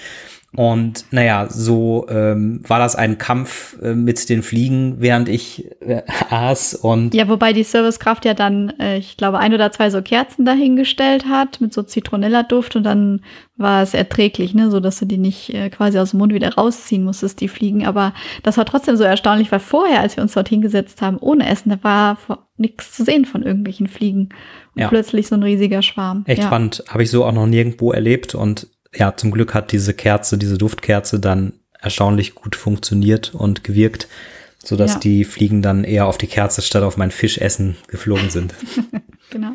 Und 0.56 1.06
naja, 1.12 1.48
so 1.50 2.06
ähm, 2.10 2.62
war 2.68 2.80
das 2.80 2.96
ein 2.96 3.18
Kampf 3.18 3.78
äh, 3.82 3.94
mit 3.94 4.30
den 4.30 4.42
Fliegen, 4.42 4.96
während 5.00 5.30
ich 5.30 5.70
äh, 5.82 6.02
aß. 6.30 6.76
Und 6.76 7.14
ja, 7.14 7.28
wobei 7.28 7.54
die 7.54 7.64
Servicekraft 7.64 8.26
ja 8.26 8.34
dann, 8.34 8.72
äh, 8.80 8.98
ich 8.98 9.18
glaube, 9.18 9.40
ein 9.40 9.54
oder 9.54 9.72
zwei 9.72 9.90
so 9.90 10.02
Kerzen 10.02 10.46
dahingestellt 10.46 11.26
hat 11.26 11.62
mit 11.62 11.74
so 11.74 11.84
Zitronella-Duft 11.84 12.76
und 12.76 12.84
dann 12.84 13.22
war 13.58 13.82
es 13.82 13.94
erträglich, 13.94 14.54
ne, 14.54 14.70
so 14.70 14.80
dass 14.80 15.00
du 15.00 15.06
die 15.06 15.18
nicht 15.18 15.54
äh, 15.54 15.70
quasi 15.70 15.98
aus 16.00 16.12
dem 16.12 16.20
Mund 16.20 16.34
wieder 16.34 16.54
rausziehen 16.56 17.04
musstest, 17.04 17.40
die 17.42 17.48
Fliegen. 17.48 17.86
Aber 17.86 18.14
das 18.44 18.58
war 18.58 18.66
trotzdem 18.66 18.98
so 18.98 19.04
erstaunlich, 19.04 19.52
weil 19.52 19.60
vorher, 19.60 20.02
als 20.02 20.18
wir 20.18 20.24
uns 20.24 20.34
dort 20.34 20.50
hingesetzt 20.50 21.02
haben, 21.02 21.18
ohne 21.18 21.48
Essen, 21.48 21.70
da 21.70 21.84
war 21.84 22.18
nichts 22.58 22.94
zu 22.94 23.04
sehen 23.04 23.26
von 23.26 23.44
irgendwelchen 23.44 23.88
Fliegen. 23.88 24.30
Und 24.76 24.82
ja. 24.82 24.88
plötzlich 24.90 25.28
so 25.28 25.36
ein 25.36 25.44
riesiger 25.44 25.82
Schwarm. 25.82 26.24
Echt 26.28 26.42
ja. 26.42 26.48
spannend. 26.48 26.84
Habe 26.90 27.04
ich 27.04 27.10
so 27.10 27.26
auch 27.26 27.32
noch 27.32 27.48
nirgendwo 27.48 27.92
erlebt 27.92 28.36
und 28.36 28.68
ja, 28.96 29.16
zum 29.16 29.32
Glück 29.32 29.54
hat 29.54 29.72
diese 29.72 29.94
Kerze, 29.94 30.38
diese 30.38 30.58
Duftkerze 30.58 31.20
dann 31.20 31.54
erstaunlich 31.80 32.36
gut 32.36 32.56
funktioniert 32.56 33.34
und 33.34 33.64
gewirkt, 33.64 34.08
so 34.64 34.76
dass 34.76 34.94
ja. 34.94 35.00
die 35.00 35.24
Fliegen 35.24 35.62
dann 35.62 35.84
eher 35.84 36.08
auf 36.08 36.18
die 36.18 36.28
Kerze 36.28 36.62
statt 36.62 36.84
auf 36.84 36.98
mein 36.98 37.12
Fischessen 37.12 37.76
geflogen 37.88 38.30
sind. 38.30 38.56
genau. 39.30 39.52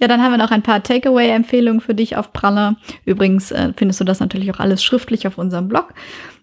Ja, 0.00 0.08
dann 0.08 0.22
haben 0.22 0.32
wir 0.32 0.38
noch 0.38 0.50
ein 0.50 0.62
paar 0.62 0.82
Takeaway-Empfehlungen 0.82 1.80
für 1.80 1.94
dich 1.94 2.16
auf 2.16 2.32
Pralle. 2.32 2.76
Übrigens 3.04 3.50
äh, 3.50 3.72
findest 3.76 4.00
du 4.00 4.04
das 4.04 4.20
natürlich 4.20 4.50
auch 4.50 4.60
alles 4.60 4.82
schriftlich 4.82 5.26
auf 5.26 5.36
unserem 5.36 5.68
Blog. 5.68 5.92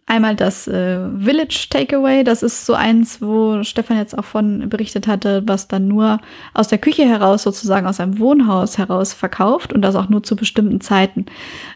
Einmal 0.09 0.37
das 0.37 0.69
äh, 0.69 1.01
Village 1.19 1.67
Takeaway, 1.69 2.23
das 2.23 2.41
ist 2.41 2.65
so 2.65 2.73
eins, 2.73 3.21
wo 3.21 3.61
Stefan 3.63 3.97
jetzt 3.97 4.17
auch 4.17 4.23
von 4.23 4.69
berichtet 4.69 5.05
hatte, 5.05 5.43
was 5.45 5.67
dann 5.67 5.89
nur 5.89 6.21
aus 6.53 6.69
der 6.69 6.77
Küche 6.77 7.03
heraus, 7.03 7.43
sozusagen 7.43 7.85
aus 7.85 7.99
einem 7.99 8.17
Wohnhaus 8.17 8.77
heraus 8.77 9.11
verkauft 9.11 9.73
und 9.73 9.81
das 9.81 9.97
auch 9.97 10.07
nur 10.07 10.23
zu 10.23 10.37
bestimmten 10.37 10.79
Zeiten. 10.79 11.25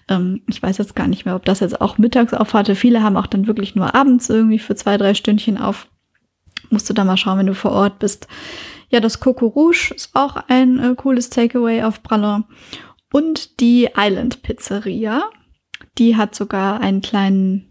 Ähm, 0.07 0.43
ich 0.47 0.63
weiß 0.63 0.77
jetzt 0.77 0.95
gar 0.95 1.07
nicht 1.07 1.25
mehr, 1.25 1.35
ob 1.35 1.43
das 1.43 1.59
jetzt 1.59 1.81
auch 1.81 1.97
mittags 1.97 2.33
auf 2.33 2.53
hatte. 2.53 2.75
Viele 2.75 3.03
haben 3.03 3.17
auch 3.17 3.27
dann 3.27 3.47
wirklich 3.47 3.75
nur 3.75 3.93
abends 3.93 4.29
irgendwie 4.29 4.59
für 4.59 4.75
zwei, 4.75 4.95
drei 4.95 5.13
Stündchen 5.13 5.57
auf. 5.57 5.89
Musst 6.69 6.89
du 6.89 6.93
da 6.93 7.03
mal 7.03 7.17
schauen, 7.17 7.37
wenn 7.37 7.47
du 7.47 7.53
vor 7.53 7.71
Ort 7.73 7.99
bist. 7.99 8.29
Ja, 8.87 9.01
das 9.01 9.19
Coco 9.19 9.47
Rouge 9.47 9.91
ist 9.93 10.11
auch 10.13 10.37
ein 10.47 10.79
äh, 10.79 10.95
cooles 10.95 11.29
Takeaway 11.29 11.83
auf 11.83 12.01
Praller. 12.01 12.45
Und 13.11 13.59
die 13.59 13.89
Island 13.97 14.41
Pizzeria, 14.41 15.23
die 15.97 16.15
hat 16.15 16.33
sogar 16.33 16.79
einen 16.79 17.01
kleinen 17.01 17.70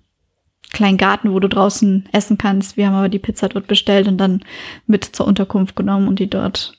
kleinen 0.72 0.98
Garten, 0.98 1.32
wo 1.32 1.40
du 1.40 1.48
draußen 1.48 2.08
essen 2.12 2.38
kannst. 2.38 2.76
Wir 2.76 2.86
haben 2.86 2.94
aber 2.94 3.08
die 3.08 3.18
Pizza 3.18 3.48
dort 3.48 3.66
bestellt 3.66 4.08
und 4.08 4.18
dann 4.18 4.42
mit 4.86 5.04
zur 5.04 5.26
Unterkunft 5.26 5.76
genommen 5.76 6.08
und 6.08 6.18
die 6.18 6.30
dort 6.30 6.78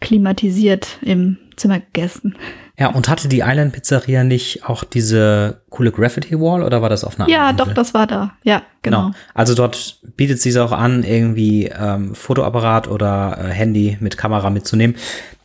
klimatisiert 0.00 0.98
im 1.00 1.38
Zimmer 1.56 1.80
gegessen. 1.80 2.36
Ja, 2.78 2.88
und 2.88 3.08
hatte 3.08 3.28
die 3.28 3.40
Island 3.40 3.72
Pizzeria 3.72 4.24
nicht 4.24 4.68
auch 4.68 4.82
diese 4.82 5.62
coole 5.70 5.92
Graffiti 5.92 6.38
Wall 6.40 6.62
oder 6.62 6.82
war 6.82 6.88
das 6.88 7.04
auf 7.04 7.18
einer 7.18 7.28
Ja, 7.28 7.48
anderen 7.48 7.68
doch, 7.68 7.74
das 7.74 7.94
war 7.94 8.06
da. 8.06 8.32
Ja, 8.42 8.62
genau. 8.82 9.06
genau. 9.06 9.14
Also 9.34 9.54
dort 9.54 10.00
bietet 10.16 10.40
sie 10.40 10.48
es 10.48 10.56
auch 10.56 10.72
an, 10.72 11.04
irgendwie 11.04 11.66
ähm, 11.66 12.14
Fotoapparat 12.14 12.88
oder 12.88 13.38
äh, 13.38 13.52
Handy 13.52 13.96
mit 14.00 14.16
Kamera 14.16 14.50
mitzunehmen, 14.50 14.96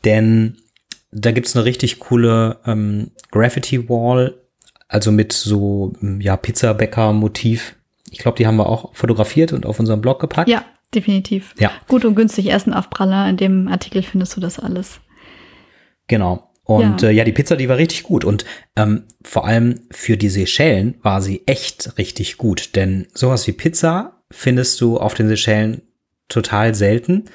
denn 0.05 0.57
da 1.11 1.31
gibt's 1.31 1.55
eine 1.55 1.65
richtig 1.65 1.99
coole 1.99 2.57
ähm, 2.65 3.11
Graffiti 3.31 3.87
Wall, 3.89 4.35
also 4.87 5.11
mit 5.11 5.33
so 5.33 5.93
ja 6.19 6.37
Pizzabäcker-Motiv 6.37 7.75
ich 8.11 8.19
glaube, 8.19 8.37
die 8.37 8.47
haben 8.47 8.57
wir 8.57 8.67
auch 8.67 8.95
fotografiert 8.95 9.53
und 9.53 9.65
auf 9.65 9.79
unserem 9.79 10.01
Blog 10.01 10.19
gepackt. 10.19 10.49
Ja, 10.49 10.65
definitiv. 10.93 11.53
Ja. 11.59 11.71
Gut 11.87 12.05
und 12.05 12.15
günstig 12.15 12.51
essen 12.51 12.73
auf 12.73 12.89
Praller. 12.89 13.29
In 13.29 13.37
dem 13.37 13.67
Artikel 13.67 14.03
findest 14.03 14.35
du 14.35 14.41
das 14.41 14.59
alles. 14.59 14.99
Genau. 16.07 16.49
Und 16.63 17.01
ja, 17.01 17.09
äh, 17.09 17.13
ja 17.13 17.23
die 17.23 17.31
Pizza, 17.31 17.55
die 17.55 17.69
war 17.69 17.77
richtig 17.77 18.03
gut. 18.03 18.25
Und 18.25 18.45
ähm, 18.75 19.03
vor 19.23 19.45
allem 19.45 19.81
für 19.89 20.17
die 20.17 20.29
Seychellen 20.29 20.95
war 21.01 21.21
sie 21.21 21.43
echt 21.45 21.97
richtig 21.97 22.37
gut. 22.37 22.75
Denn 22.75 23.07
sowas 23.13 23.47
wie 23.47 23.53
Pizza 23.53 24.21
findest 24.31 24.79
du 24.81 24.97
auf 24.97 25.13
den 25.13 25.29
Seychellen 25.29 25.81
total 26.27 26.75
selten. 26.75 27.25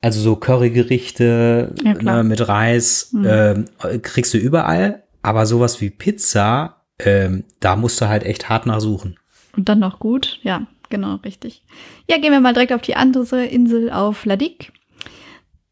Also 0.00 0.20
so 0.20 0.34
Currygerichte 0.34 1.74
ja, 1.84 1.94
ne, 1.94 2.24
mit 2.24 2.48
Reis 2.48 3.10
mhm. 3.12 3.24
äh, 3.24 3.98
kriegst 3.98 4.34
du 4.34 4.38
überall. 4.38 5.04
Aber 5.22 5.46
sowas 5.46 5.80
wie 5.80 5.90
Pizza, 5.90 6.82
äh, 6.98 7.30
da 7.60 7.76
musst 7.76 8.00
du 8.00 8.08
halt 8.08 8.24
echt 8.24 8.48
hart 8.48 8.66
nachsuchen. 8.66 9.16
Und 9.56 9.68
dann 9.68 9.78
noch 9.78 9.98
gut. 9.98 10.38
Ja, 10.42 10.66
genau, 10.88 11.16
richtig. 11.16 11.62
Ja, 12.08 12.18
gehen 12.18 12.32
wir 12.32 12.40
mal 12.40 12.54
direkt 12.54 12.72
auf 12.72 12.82
die 12.82 12.96
andere 12.96 13.44
Insel 13.44 13.90
auf 13.90 14.24
Ladik. 14.24 14.72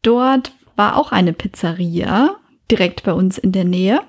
Dort 0.01 0.53
war 0.75 0.97
auch 0.97 1.11
eine 1.11 1.33
Pizzeria 1.33 2.35
direkt 2.69 3.03
bei 3.03 3.13
uns 3.13 3.37
in 3.37 3.51
der 3.51 3.65
Nähe. 3.65 4.01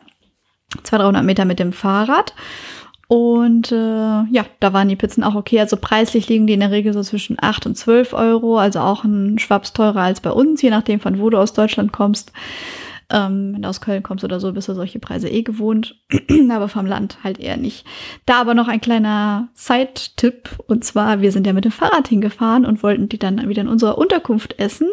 200, 0.85 1.07
300 1.07 1.25
Meter 1.25 1.45
mit 1.45 1.59
dem 1.59 1.73
Fahrrad. 1.73 2.35
Und 3.09 3.71
äh, 3.73 3.75
ja, 3.75 4.47
da 4.61 4.73
waren 4.73 4.89
die 4.89 4.97
Pizzen 4.97 5.23
auch 5.23 5.35
okay. 5.35 5.61
Also 5.61 5.77
preislich 5.77 6.29
liegen 6.29 6.47
die 6.47 6.55
in 6.55 6.61
der 6.61 6.71
Regel 6.71 6.95
so 6.95 7.03
zwischen 7.03 7.37
8 7.39 7.67
und 7.67 7.77
12 7.77 8.15
Euro. 8.15 8.59
Also 8.59 8.81
auch 8.81 9.05
ein 9.05 9.39
Schwaps 9.39 9.75
teurer 9.75 10.01
als 10.01 10.21
bei 10.23 10.31
uns, 10.31 10.63
je 10.63 10.71
nachdem 10.71 10.99
von 10.99 11.19
wo 11.19 11.29
du 11.29 11.37
aus 11.37 11.53
Deutschland 11.53 11.93
kommst. 11.93 12.33
Ähm, 13.13 13.53
wenn 13.53 13.63
du 13.63 13.69
aus 13.69 13.83
Köln 13.83 14.03
kommst 14.03 14.25
oder 14.25 14.41
so, 14.41 14.53
bist 14.53 14.69
du 14.69 14.75
solche 14.75 14.99
Preise 14.99 15.29
eh 15.29 15.43
gewohnt. 15.43 16.01
aber 16.51 16.69
vom 16.69 16.87
Land 16.87 17.19
halt 17.23 17.39
eher 17.39 17.59
nicht. 17.59 17.85
Da 18.25 18.41
aber 18.41 18.55
noch 18.55 18.69
ein 18.69 18.81
kleiner 18.81 19.51
Side-Tipp. 19.53 20.49
Und 20.67 20.83
zwar, 20.83 21.21
wir 21.21 21.31
sind 21.31 21.47
ja 21.47 21.53
mit 21.53 21.67
dem 21.67 21.73
Fahrrad 21.73 22.09
hingefahren 22.09 22.65
und 22.65 22.83
wollten 22.83 23.11
die 23.11 23.19
dann 23.19 23.47
wieder 23.49 23.61
in 23.61 23.69
unserer 23.69 23.99
Unterkunft 23.99 24.59
essen 24.59 24.89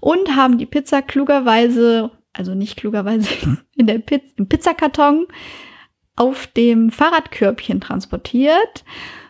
und 0.00 0.36
haben 0.36 0.56
die 0.56 0.66
Pizza 0.66 1.02
klugerweise, 1.02 2.12
also 2.32 2.54
nicht 2.54 2.76
klugerweise, 2.76 3.28
in 3.76 3.88
der 3.88 3.98
Piz 3.98 4.22
im 4.36 4.46
Pizzakarton 4.46 5.26
auf 6.14 6.46
dem 6.46 6.92
Fahrradkörbchen 6.92 7.80
transportiert. 7.80 8.84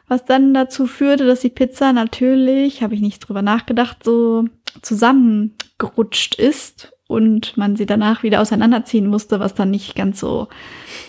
Was 0.06 0.26
dann 0.26 0.52
dazu 0.52 0.86
führte, 0.86 1.24
dass 1.24 1.40
die 1.40 1.48
Pizza 1.48 1.94
natürlich, 1.94 2.82
habe 2.82 2.94
ich 2.94 3.00
nicht 3.00 3.20
drüber 3.20 3.40
nachgedacht, 3.40 4.04
so 4.04 4.44
zusammengerutscht 4.82 6.34
ist 6.34 6.93
und 7.06 7.56
man 7.56 7.76
sie 7.76 7.86
danach 7.86 8.22
wieder 8.22 8.40
auseinanderziehen 8.40 9.06
musste, 9.06 9.40
was 9.40 9.54
dann 9.54 9.70
nicht 9.70 9.94
ganz 9.94 10.20
so 10.20 10.48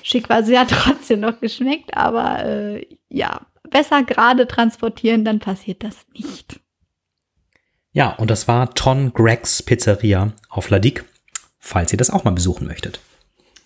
schick 0.04 0.30
war. 0.30 0.44
Sie 0.44 0.58
hat 0.58 0.70
trotzdem 0.72 1.22
noch 1.22 1.40
geschmeckt, 1.40 1.96
aber 1.96 2.46
äh, 2.46 2.86
ja, 3.10 3.42
besser 3.70 4.04
gerade 4.04 4.48
transportieren, 4.48 5.26
dann 5.26 5.40
passiert 5.40 5.84
das 5.84 6.06
nicht. 6.14 6.60
Ja, 7.92 8.10
und 8.16 8.30
das 8.30 8.48
war 8.48 8.74
Ton 8.74 9.14
Gregs 9.14 9.64
Pizzeria 9.64 10.34
auf 10.50 10.70
Ladik, 10.70 11.06
falls 11.60 11.94
ihr 11.94 11.98
das 11.98 12.10
auch 12.10 12.26
mal 12.26 12.32
besuchen 12.32 12.68
möchtet. 12.68 13.00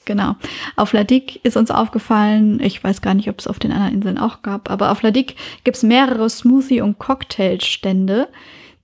Genau. 0.06 0.36
Auf 0.76 0.94
Ladik 0.94 1.44
ist 1.44 1.58
uns 1.58 1.72
aufgefallen, 1.72 2.60
ich 2.62 2.84
weiß 2.84 3.02
gar 3.02 3.14
nicht, 3.14 3.30
ob 3.30 3.40
es 3.40 3.48
auf 3.48 3.60
den 3.60 3.72
anderen 3.72 3.94
Inseln 3.94 4.18
auch 4.18 4.42
gab, 4.42 4.70
aber 4.70 4.92
auf 4.92 5.02
Ladik 5.02 5.36
gibt 5.64 5.78
es 5.78 5.84
mehrere 5.84 6.30
Smoothie- 6.30 6.82
und 6.82 7.00
Cocktailstände, 7.00 8.28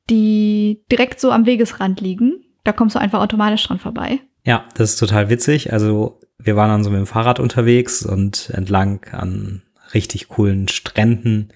die 0.10 0.84
direkt 0.92 1.20
so 1.20 1.32
am 1.32 1.46
Wegesrand 1.46 2.00
liegen 2.02 2.45
da 2.66 2.74
kommst 2.74 2.96
du 2.96 3.00
einfach 3.00 3.22
automatisch 3.22 3.66
dran 3.66 3.80
vorbei. 3.80 4.20
Ja, 4.44 4.66
das 4.76 4.92
ist 4.92 5.00
total 5.00 5.30
witzig. 5.30 5.72
Also 5.72 6.20
wir 6.38 6.56
waren 6.56 6.70
dann 6.70 6.84
so 6.84 6.90
mit 6.90 7.00
dem 7.00 7.08
Fahrrad 7.08 7.40
unterwegs 7.40 8.06
und 8.06 8.50
entlang 8.54 9.06
an 9.12 9.62
richtig 9.94 10.28
coolen 10.28 10.68
Stränden, 10.68 11.54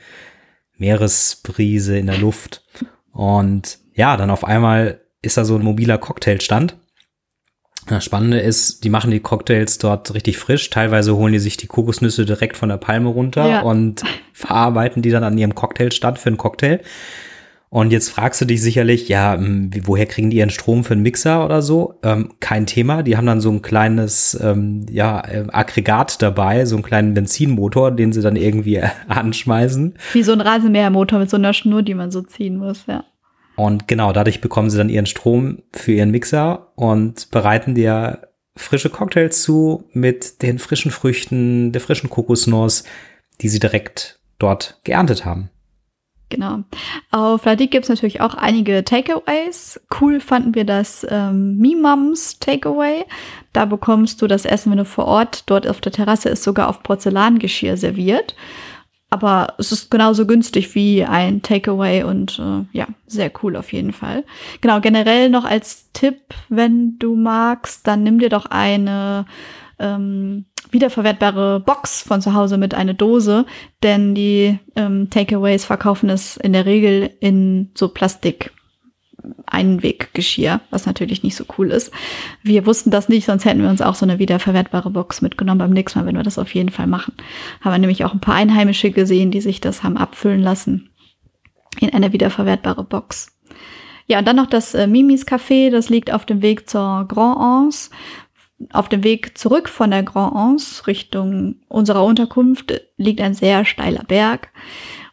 Meeresbrise 0.78 1.98
in 1.98 2.06
der 2.06 2.18
Luft. 2.18 2.64
Und 3.12 3.80
ja, 3.94 4.16
dann 4.16 4.30
auf 4.30 4.46
einmal 4.46 5.02
ist 5.22 5.38
da 5.38 5.44
so 5.44 5.56
ein 5.56 5.64
mobiler 5.64 5.98
Cocktailstand. 5.98 6.78
Das 7.88 8.06
Spannende 8.06 8.40
ist, 8.40 8.84
die 8.84 8.90
machen 8.90 9.10
die 9.10 9.20
Cocktails 9.20 9.80
dort 9.80 10.14
richtig 10.14 10.38
frisch. 10.38 10.70
Teilweise 10.70 11.16
holen 11.16 11.34
die 11.34 11.40
sich 11.40 11.58
die 11.58 11.68
Kokosnüsse 11.68 12.26
direkt 12.26 12.56
von 12.56 12.70
der 12.70 12.78
Palme 12.78 13.10
runter 13.10 13.50
ja. 13.50 13.62
und 13.62 14.04
verarbeiten 14.32 15.02
die 15.02 15.10
dann 15.10 15.24
an 15.24 15.38
ihrem 15.38 15.56
Cocktailstand 15.56 16.20
für 16.20 16.28
einen 16.28 16.38
Cocktail. 16.38 16.82
Und 17.72 17.92
jetzt 17.92 18.10
fragst 18.10 18.42
du 18.42 18.46
dich 18.46 18.62
sicherlich, 18.62 19.10
ja, 19.10 19.36
hm, 19.36 19.70
woher 19.84 20.08
kriegen 20.08 20.32
die 20.32 20.38
ihren 20.38 20.50
Strom 20.50 20.84
für 20.84 20.94
einen 20.94 21.04
Mixer 21.04 21.46
oder 21.46 21.62
so? 21.62 22.00
Ähm, 22.02 22.34
kein 22.40 22.66
Thema. 22.66 23.04
Die 23.04 23.16
haben 23.16 23.28
dann 23.28 23.42
so 23.42 23.52
ein 23.52 23.62
kleines 23.62 24.40
ähm, 24.42 24.88
ja, 24.90 25.22
äh, 25.22 25.46
Aggregat 25.52 26.22
dabei, 26.22 26.66
so 26.66 26.76
einen 26.76 26.84
kleinen 26.84 27.14
Benzinmotor, 27.14 27.92
den 27.92 28.12
sie 28.12 28.22
dann 28.22 28.36
irgendwie 28.36 28.82
anschmeißen. 29.08 29.96
Wie 30.14 30.24
so 30.24 30.32
ein 30.32 30.42
Rasenmähermotor 30.42 31.20
mit 31.20 31.30
so 31.30 31.38
einer 31.38 31.54
Schnur, 31.54 31.84
die 31.84 31.94
man 31.94 32.10
so 32.10 32.22
ziehen 32.22 32.58
muss, 32.58 32.86
ja. 32.88 33.04
Und 33.56 33.88
genau, 33.88 34.14
dadurch 34.14 34.42
bekommen 34.42 34.70
sie 34.70 34.78
dann 34.78 34.90
ihren 34.90 35.06
Strom 35.06 35.64
für 35.74 35.92
ihren 35.92 36.12
Mixer 36.12 36.72
und 36.76 37.30
bereiten 37.30 37.76
dir 37.76 38.30
frische 38.56 38.90
Cocktails 38.90 39.44
zu 39.44 39.84
mit 39.92 40.42
den 40.42 40.60
frischen 40.60 40.92
Früchten, 40.92 41.72
der 41.72 41.82
frischen 41.82 42.10
Kokosnuss, 42.10 42.86
die 43.42 43.50
sie 43.50 43.60
direkt 43.60 44.22
dort 44.40 44.80
geerntet 44.86 45.26
haben. 45.26 45.50
Genau. 46.30 46.64
Auf 47.10 47.46
Ladik 47.46 47.72
gibt 47.72 47.86
es 47.86 47.90
natürlich 47.90 48.22
auch 48.22 48.36
einige 48.36 48.84
Takeaways. 48.84 49.82
Cool 50.00 50.20
fanden 50.20 50.54
wir 50.54 50.64
das 50.64 51.06
ähm, 51.10 51.58
Mimams 51.58 52.38
Takeaway. 52.40 53.06
Da 53.52 53.66
bekommst 53.66 54.22
du 54.22 54.28
das 54.28 54.46
Essen, 54.46 54.72
wenn 54.72 54.78
du 54.78 54.86
vor 54.86 55.06
Ort 55.06 55.44
dort 55.48 55.68
auf 55.68 55.82
der 55.82 55.92
Terrasse 55.92 56.30
ist, 56.30 56.44
sogar 56.44 56.70
auf 56.70 56.84
Porzellangeschirr 56.84 57.78
serviert. 57.78 58.36
Aber 59.10 59.56
es 59.58 59.72
ist 59.72 59.90
genauso 59.90 60.28
günstig 60.28 60.76
wie 60.76 61.04
ein 61.04 61.42
Takeaway 61.42 62.04
und 62.04 62.38
äh, 62.38 62.78
ja, 62.78 62.88
sehr 63.08 63.32
cool 63.42 63.56
auf 63.56 63.74
jeden 63.74 63.92
Fall. 63.92 64.24
Genau, 64.62 64.82
generell 64.82 65.30
noch 65.30 65.46
als 65.46 65.92
Tipp, 65.94 66.20
wenn 66.48 67.00
du 67.00 67.16
magst, 67.16 67.88
dann 67.88 68.04
nimm 68.04 68.20
dir 68.20 68.30
doch 68.30 68.46
eine 68.46 69.26
ähm, 69.80 70.46
wiederverwertbare 70.72 71.60
Box 71.60 72.02
von 72.02 72.22
zu 72.22 72.34
Hause 72.34 72.58
mit 72.58 72.74
eine 72.74 72.96
Dose, 72.96 73.46
denn 73.84 74.16
die 74.16 74.60
ähm, 74.76 75.10
Takeaways 75.10 75.66
verkaufen 75.66 76.10
es 76.10 76.38
in 76.38 76.54
der 76.54 76.66
Regel 76.66 77.12
in 77.20 77.72
so 77.76 77.90
Plastik. 77.90 78.52
Einweggeschirr, 79.46 80.62
was 80.70 80.86
natürlich 80.86 81.24
nicht 81.24 81.36
so 81.36 81.44
cool 81.58 81.72
ist. 81.72 81.92
Wir 82.42 82.66
wussten 82.66 82.90
das 82.90 83.10
nicht, 83.10 83.26
sonst 83.26 83.44
hätten 83.44 83.62
wir 83.62 83.70
uns 83.70 83.82
auch 83.82 83.96
so 83.96 84.06
eine 84.06 84.18
wiederverwertbare 84.18 84.90
Box 84.90 85.22
mitgenommen 85.22 85.60
beim 85.60 85.72
nächsten 85.72 86.00
Mal, 86.00 86.06
wenn 86.06 86.16
wir 86.16 86.24
das 86.24 86.40
auf 86.40 86.54
jeden 86.56 86.70
Fall 86.70 86.88
machen. 86.88 87.14
Haben 87.60 87.74
wir 87.74 87.80
nämlich 87.80 88.06
auch 88.06 88.14
ein 88.14 88.22
paar 88.22 88.36
Einheimische 88.36 88.92
gesehen, 88.92 89.30
die 89.30 89.42
sich 89.42 89.60
das 89.60 89.84
haben 89.84 89.98
abfüllen 89.98 90.42
lassen 90.42 90.90
in 91.80 91.94
eine 91.94 92.14
wiederverwertbare 92.14 92.84
Box. 92.84 93.38
Ja, 94.08 94.20
und 94.20 94.28
dann 94.28 94.38
noch 94.38 94.48
das 94.48 94.74
äh, 94.74 94.88
Mimis 94.88 95.28
Café, 95.28 95.70
das 95.70 95.90
liegt 95.90 96.12
auf 96.12 96.26
dem 96.26 96.42
Weg 96.42 96.70
zur 96.70 97.06
Grand 97.08 97.40
Anse 97.40 97.90
auf 98.72 98.90
dem 98.90 99.04
Weg 99.04 99.38
zurück 99.38 99.70
von 99.70 99.92
der 99.92 100.04
Grand 100.04 100.36
Anse 100.36 100.88
Richtung 100.88 101.56
unserer 101.68 102.04
Unterkunft 102.04 102.82
liegt 102.98 103.22
ein 103.22 103.34
sehr 103.34 103.66
steiler 103.66 104.04
Berg. 104.04 104.50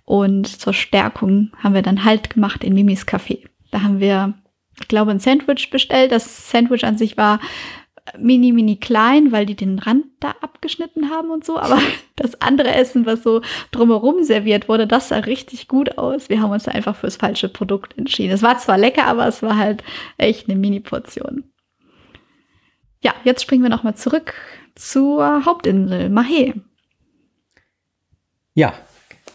Und 0.04 0.46
zur 0.46 0.72
Stärkung 0.72 1.50
haben 1.58 1.74
wir 1.74 1.82
dann 1.82 2.04
Halt 2.04 2.30
gemacht 2.30 2.62
in 2.62 2.74
Mimis 2.74 3.06
Café. 3.06 3.44
Da 3.70 3.82
haben 3.82 4.00
wir, 4.00 4.34
ich 4.80 4.88
glaube, 4.88 5.10
ein 5.10 5.18
Sandwich 5.18 5.70
bestellt. 5.70 6.12
Das 6.12 6.50
Sandwich 6.50 6.84
an 6.84 6.96
sich 6.96 7.16
war 7.16 7.40
mini, 8.18 8.52
mini 8.52 8.76
klein, 8.76 9.32
weil 9.32 9.46
die 9.46 9.56
den 9.56 9.78
Rand 9.78 10.04
da 10.20 10.34
abgeschnitten 10.40 11.10
haben 11.10 11.30
und 11.30 11.44
so. 11.44 11.58
Aber 11.58 11.78
das 12.16 12.40
andere 12.40 12.74
Essen, 12.74 13.06
was 13.06 13.22
so 13.22 13.42
drumherum 13.72 14.22
serviert 14.22 14.68
wurde, 14.68 14.86
das 14.86 15.08
sah 15.08 15.18
richtig 15.18 15.68
gut 15.68 15.98
aus. 15.98 16.28
Wir 16.28 16.40
haben 16.40 16.52
uns 16.52 16.68
einfach 16.68 16.96
fürs 16.96 17.16
falsche 17.16 17.48
Produkt 17.48 17.96
entschieden. 17.98 18.32
Es 18.32 18.42
war 18.42 18.58
zwar 18.58 18.78
lecker, 18.78 19.06
aber 19.06 19.26
es 19.26 19.42
war 19.42 19.56
halt 19.56 19.82
echt 20.18 20.48
eine 20.48 20.58
Mini-Portion. 20.58 21.44
Ja, 23.06 23.14
jetzt 23.22 23.42
springen 23.42 23.62
wir 23.62 23.70
nochmal 23.70 23.94
zurück 23.94 24.34
zur 24.74 25.44
Hauptinsel, 25.46 26.08
Mahé. 26.08 26.54
Ja, 28.52 28.74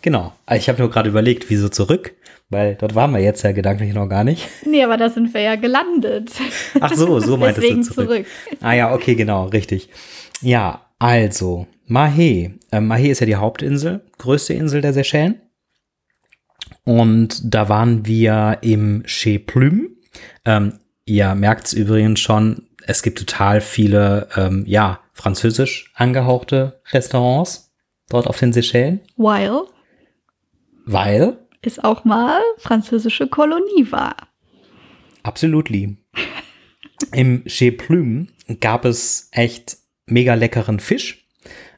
genau. 0.01 0.33
Ich 0.53 0.67
habe 0.67 0.79
nur 0.79 0.89
gerade 0.89 1.07
überlegt, 1.07 1.49
wieso 1.49 1.69
zurück, 1.69 2.13
weil 2.49 2.75
dort 2.75 2.95
waren 2.95 3.13
wir 3.13 3.21
jetzt 3.21 3.43
ja 3.43 3.53
gedanklich 3.53 3.93
noch 3.93 4.09
gar 4.09 4.25
nicht. 4.25 4.45
Nee, 4.65 4.83
aber 4.83 4.97
da 4.97 5.07
sind 5.07 5.33
wir 5.33 5.39
ja 5.39 5.55
gelandet. 5.55 6.33
Ach 6.81 6.93
so, 6.93 7.21
so 7.21 7.37
meintest 7.37 7.69
du 7.69 7.81
zurück. 7.81 8.09
zurück. 8.09 8.25
Ah 8.59 8.73
ja, 8.73 8.93
okay, 8.93 9.15
genau, 9.15 9.45
richtig. 9.45 9.87
Ja, 10.41 10.87
also, 10.99 11.65
Mahé. 11.87 12.59
Äh, 12.71 12.79
Mahé 12.79 13.09
ist 13.09 13.21
ja 13.21 13.25
die 13.25 13.37
Hauptinsel, 13.37 14.01
größte 14.17 14.53
Insel 14.53 14.81
der 14.81 14.91
Seychellen. 14.91 15.39
Und 16.83 17.39
da 17.55 17.69
waren 17.69 18.05
wir 18.05 18.57
im 18.63 19.03
Chez 19.05 19.45
Plume. 19.45 19.91
Ähm, 20.43 20.73
ihr 21.05 21.35
merkt 21.35 21.67
es 21.67 21.73
übrigens 21.73 22.19
schon, 22.19 22.67
es 22.85 23.03
gibt 23.03 23.19
total 23.19 23.61
viele, 23.61 24.27
ähm, 24.35 24.63
ja, 24.67 24.99
französisch 25.13 25.91
angehauchte 25.95 26.81
Restaurants 26.91 27.73
dort 28.09 28.27
auf 28.27 28.39
den 28.39 28.53
Seychellen. 28.53 29.01
Weil? 29.17 29.61
Weil? 30.85 31.37
Es 31.61 31.79
auch 31.79 32.05
mal 32.05 32.41
französische 32.57 33.27
Kolonie 33.27 33.91
war. 33.91 34.15
Absolutely. 35.23 35.97
Im 37.13 37.43
Chez 37.45 37.77
Plume 37.77 38.27
gab 38.59 38.85
es 38.85 39.29
echt 39.31 39.77
mega 40.05 40.33
leckeren 40.33 40.79
Fisch, 40.79 41.27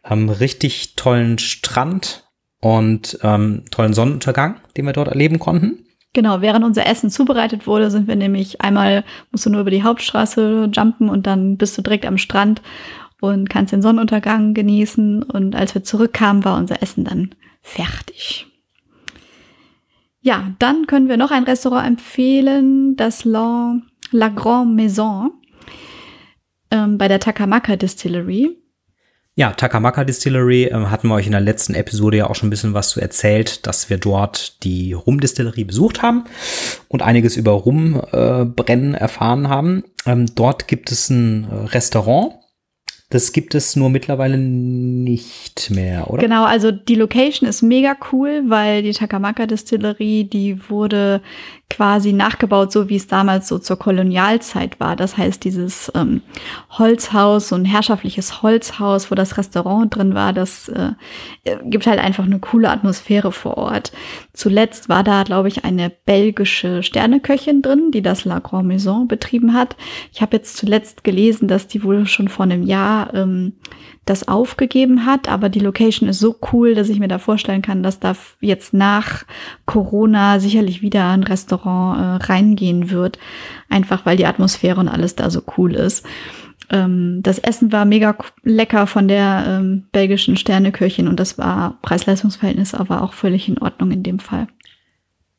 ähm, 0.03 0.29
richtig 0.29 0.95
tollen 0.95 1.37
Strand 1.37 2.29
und 2.59 3.19
ähm, 3.23 3.63
tollen 3.71 3.93
Sonnenuntergang, 3.93 4.61
den 4.77 4.85
wir 4.85 4.93
dort 4.93 5.09
erleben 5.09 5.39
konnten. 5.39 5.82
Genau, 6.13 6.41
während 6.41 6.63
unser 6.63 6.85
Essen 6.85 7.09
zubereitet 7.09 7.65
wurde, 7.65 7.89
sind 7.89 8.07
wir 8.07 8.15
nämlich 8.15 8.61
einmal, 8.61 9.03
musst 9.31 9.47
du 9.47 9.49
nur 9.49 9.61
über 9.61 9.71
die 9.71 9.81
Hauptstraße 9.81 10.69
jumpen 10.71 11.09
und 11.09 11.25
dann 11.25 11.57
bist 11.57 11.75
du 11.75 11.81
direkt 11.81 12.05
am 12.05 12.19
Strand 12.19 12.61
und 13.19 13.49
kannst 13.49 13.73
den 13.73 13.81
Sonnenuntergang 13.81 14.53
genießen. 14.53 15.23
Und 15.23 15.55
als 15.55 15.73
wir 15.73 15.83
zurückkamen, 15.83 16.45
war 16.45 16.57
unser 16.57 16.83
Essen 16.83 17.03
dann 17.03 17.33
fertig. 17.61 18.45
Ja, 20.21 20.53
dann 20.59 20.87
können 20.87 21.09
wir 21.09 21.17
noch 21.17 21.31
ein 21.31 21.43
Restaurant 21.43 21.87
empfehlen, 21.87 22.95
das 22.95 23.25
La, 23.25 23.77
La 24.11 24.29
Grande 24.29 24.75
Maison 24.75 25.31
ähm, 26.69 26.97
bei 26.97 27.07
der 27.07 27.19
Takamaka 27.19 27.75
Distillery. 27.75 28.62
Ja, 29.35 29.51
Takamaka 29.51 30.03
Distillery 30.03 30.65
äh, 30.65 30.73
hatten 30.73 31.07
wir 31.07 31.15
euch 31.15 31.25
in 31.25 31.31
der 31.31 31.41
letzten 31.41 31.73
Episode 31.73 32.17
ja 32.17 32.29
auch 32.29 32.35
schon 32.35 32.47
ein 32.47 32.49
bisschen 32.51 32.75
was 32.75 32.89
zu 32.89 33.01
erzählt, 33.01 33.65
dass 33.65 33.89
wir 33.89 33.97
dort 33.97 34.63
die 34.63 34.93
Rumdistillerie 34.93 35.63
besucht 35.63 36.03
haben 36.03 36.25
und 36.87 37.01
einiges 37.01 37.35
über 37.35 37.51
Rumbrennen 37.51 38.93
äh, 38.93 38.97
erfahren 38.97 39.49
haben. 39.49 39.85
Ähm, 40.05 40.27
dort 40.35 40.67
gibt 40.67 40.91
es 40.91 41.09
ein 41.09 41.47
äh, 41.49 41.55
Restaurant 41.65 42.35
das 43.13 43.31
gibt 43.31 43.53
es 43.53 43.75
nur 43.75 43.91
mittlerweile 43.91 44.39
nicht 44.39 45.69
mehr, 45.69 46.09
oder? 46.09 46.23
Genau, 46.23 46.45
also 46.45 46.71
die 46.71 46.95
Location 46.95 47.47
ist 47.47 47.61
mega 47.61 47.95
cool, 48.11 48.41
weil 48.47 48.81
die 48.81 48.91
Takamaka 48.91 49.45
Distillerie, 49.45 50.23
die 50.23 50.67
wurde 50.67 51.21
quasi 51.73 52.13
nachgebaut, 52.13 52.71
so 52.71 52.87
wie 52.87 52.97
es 52.97 53.07
damals 53.07 53.47
so 53.47 53.57
zur 53.57 53.79
Kolonialzeit 53.79 54.79
war. 54.79 54.95
Das 54.95 55.17
heißt, 55.17 55.43
dieses 55.43 55.91
ähm, 55.95 56.21
Holzhaus, 56.69 57.49
so 57.49 57.55
ein 57.55 57.65
herrschaftliches 57.65 58.43
Holzhaus, 58.43 59.09
wo 59.09 59.15
das 59.15 59.39
Restaurant 59.39 59.95
drin 59.95 60.13
war, 60.13 60.33
das 60.33 60.69
äh, 60.69 60.91
gibt 61.63 61.87
halt 61.87 61.99
einfach 61.99 62.25
eine 62.25 62.37
coole 62.37 62.69
Atmosphäre 62.69 63.31
vor 63.31 63.57
Ort. 63.57 63.91
Zuletzt 64.33 64.87
war 64.87 65.03
da, 65.03 65.23
glaube 65.23 65.47
ich, 65.47 65.65
eine 65.65 65.89
belgische 65.89 66.83
Sterneköchin 66.83 67.63
drin, 67.63 67.89
die 67.89 68.03
das 68.03 68.23
La 68.23 68.37
Grande 68.37 68.67
Maison 68.67 69.07
betrieben 69.07 69.55
hat. 69.55 69.75
Ich 70.11 70.21
habe 70.21 70.37
jetzt 70.37 70.57
zuletzt 70.57 71.03
gelesen, 71.03 71.47
dass 71.47 71.65
die 71.67 71.83
wohl 71.83 72.05
schon 72.05 72.27
vor 72.27 72.43
einem 72.45 72.61
Jahr 72.61 73.15
ähm, 73.15 73.53
das 74.05 74.27
aufgegeben 74.27 75.05
hat, 75.05 75.29
aber 75.29 75.49
die 75.49 75.59
Location 75.59 76.09
ist 76.09 76.19
so 76.19 76.35
cool, 76.51 76.75
dass 76.75 76.89
ich 76.89 76.99
mir 76.99 77.07
da 77.07 77.19
vorstellen 77.19 77.61
kann, 77.61 77.83
dass 77.83 77.99
da 77.99 78.15
jetzt 78.41 78.73
nach 78.73 79.23
Corona 79.65 80.39
sicherlich 80.39 80.81
wieder 80.81 81.09
ein 81.09 81.23
Restaurant 81.23 81.99
äh, 81.99 82.25
reingehen 82.25 82.89
wird, 82.89 83.17
einfach 83.69 84.05
weil 84.05 84.17
die 84.17 84.25
Atmosphäre 84.25 84.79
und 84.79 84.89
alles 84.89 85.15
da 85.15 85.29
so 85.29 85.41
cool 85.57 85.73
ist. 85.73 86.05
Ähm, 86.69 87.21
das 87.23 87.39
Essen 87.39 87.71
war 87.71 87.85
mega 87.85 88.15
lecker 88.43 88.87
von 88.87 89.07
der 89.07 89.45
ähm, 89.47 89.85
belgischen 89.91 90.35
Sterneköchin 90.35 91.07
und 91.07 91.19
das 91.19 91.37
war 91.37 91.77
Preis-Leistungs-Verhältnis 91.81 92.73
aber 92.73 93.01
auch 93.01 93.13
völlig 93.13 93.47
in 93.47 93.57
Ordnung 93.57 93.91
in 93.91 94.03
dem 94.03 94.19
Fall. 94.19 94.47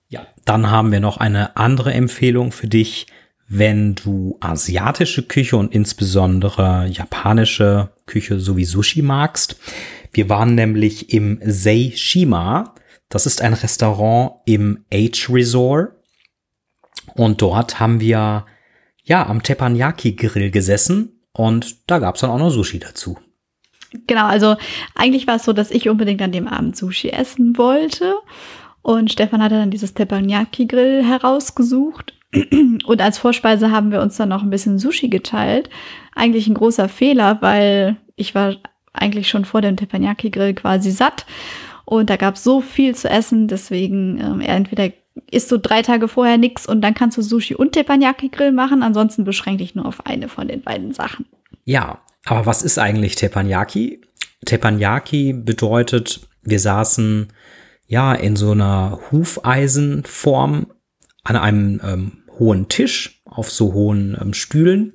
Ja, 0.09 0.27
dann 0.45 0.71
haben 0.71 0.93
wir 0.93 1.01
noch 1.01 1.17
eine 1.19 1.57
andere 1.57 1.93
Empfehlung 1.93 2.53
für 2.53 2.69
dich, 2.69 3.07
wenn 3.47 3.95
du 3.95 4.37
asiatische 4.41 5.23
Küche 5.23 5.57
und 5.57 5.75
insbesondere 5.75 6.87
japanische 6.91 7.91
Küche 8.07 8.41
sowie 8.41 8.65
Sushi 8.65 9.03
magst. 9.03 9.57
Wir 10.13 10.29
waren 10.29 10.55
nämlich 10.55 11.13
im 11.13 11.41
Seishima. 11.45 12.75
Das 13.09 13.27
ist 13.27 13.43
ein 13.43 13.55
Restaurant 13.55 14.41
im 14.47 14.85
H 14.93 15.33
Resort. 15.33 15.93
Und 17.15 17.43
dort 17.43 17.81
haben 17.81 18.01
wir 18.01 18.47
ja 19.03 19.27
am 19.27 19.43
Teppanyaki 19.43 20.13
Grill 20.13 20.51
gesessen 20.51 21.21
und 21.33 21.89
da 21.91 21.99
gab 21.99 22.15
es 22.15 22.23
dann 22.23 22.31
auch 22.31 22.39
noch 22.39 22.51
Sushi 22.51 22.79
dazu. 22.79 23.19
Genau, 24.07 24.27
also 24.27 24.57
eigentlich 24.95 25.27
war 25.27 25.37
es 25.37 25.45
so, 25.45 25.53
dass 25.53 25.71
ich 25.71 25.89
unbedingt 25.89 26.23
an 26.23 26.33
dem 26.33 26.49
Abend 26.49 26.77
Sushi 26.77 27.11
essen 27.11 27.57
wollte. 27.59 28.15
Und 28.83 29.13
Stefan 29.13 29.43
hatte 29.43 29.55
dann 29.55 29.71
dieses 29.71 29.95
Teppanyaki-Grill 29.95 31.05
herausgesucht. 31.05 32.15
Und 32.87 33.01
als 33.01 33.19
Vorspeise 33.19 33.71
haben 33.71 33.91
wir 33.91 34.01
uns 34.01 34.17
dann 34.17 34.29
noch 34.29 34.43
ein 34.43 34.51
bisschen 34.51 34.79
Sushi 34.79 35.09
geteilt. 35.09 35.71
Eigentlich 36.15 36.47
ein 36.47 36.55
großer 36.55 36.89
Fehler, 36.89 37.39
weil 37.41 37.97
ich 38.17 38.35
war 38.35 38.57
eigentlich 38.93 39.29
schon 39.29 39.45
vor 39.45 39.61
dem 39.61 39.77
Teppanyaki-Grill 39.77 40.55
quasi 40.55 40.91
satt. 40.91 41.27
Und 41.85 42.11
da 42.11 42.17
gab 42.17 42.37
es 42.37 42.45
so 42.45 42.61
viel 42.61 42.95
zu 42.95 43.11
essen, 43.11 43.49
deswegen 43.49 44.19
ähm, 44.19 44.41
entweder 44.41 44.91
isst 45.31 45.53
du 45.53 45.59
drei 45.59 45.83
Tage 45.83 46.09
vorher 46.09 46.39
nix 46.39 46.67
und 46.67 46.81
dann 46.81 46.95
kannst 46.95 47.17
du 47.19 47.23
Sushi 47.23 47.55
und 47.55 47.73
Teppanyaki-Grill 47.73 48.53
machen. 48.53 48.83
Ansonsten 48.83 49.25
beschränk 49.25 49.59
dich 49.59 49.75
nur 49.75 49.87
auf 49.87 50.07
eine 50.07 50.29
von 50.29 50.49
den 50.49 50.63
beiden 50.63 50.93
Sachen. 50.93 51.27
Ja, 51.65 52.01
aber 52.25 52.47
was 52.47 52.63
ist 52.63 52.79
eigentlich 52.79 53.17
Teppanyaki? 53.17 54.01
Teppanyaki 54.45 55.33
bedeutet, 55.33 56.21
wir 56.43 56.59
saßen 56.59 57.29
ja 57.87 58.13
in 58.15 58.37
so 58.37 58.53
einer 58.53 58.99
Hufeisenform 59.11 60.67
an 61.23 61.37
einem 61.37 61.81
ähm, 61.85 62.13
hohen 62.39 62.69
Tisch 62.69 63.23
auf 63.25 63.51
so 63.51 63.73
hohen 63.73 64.17
ähm, 64.21 64.35
Stühlen. 64.35 64.95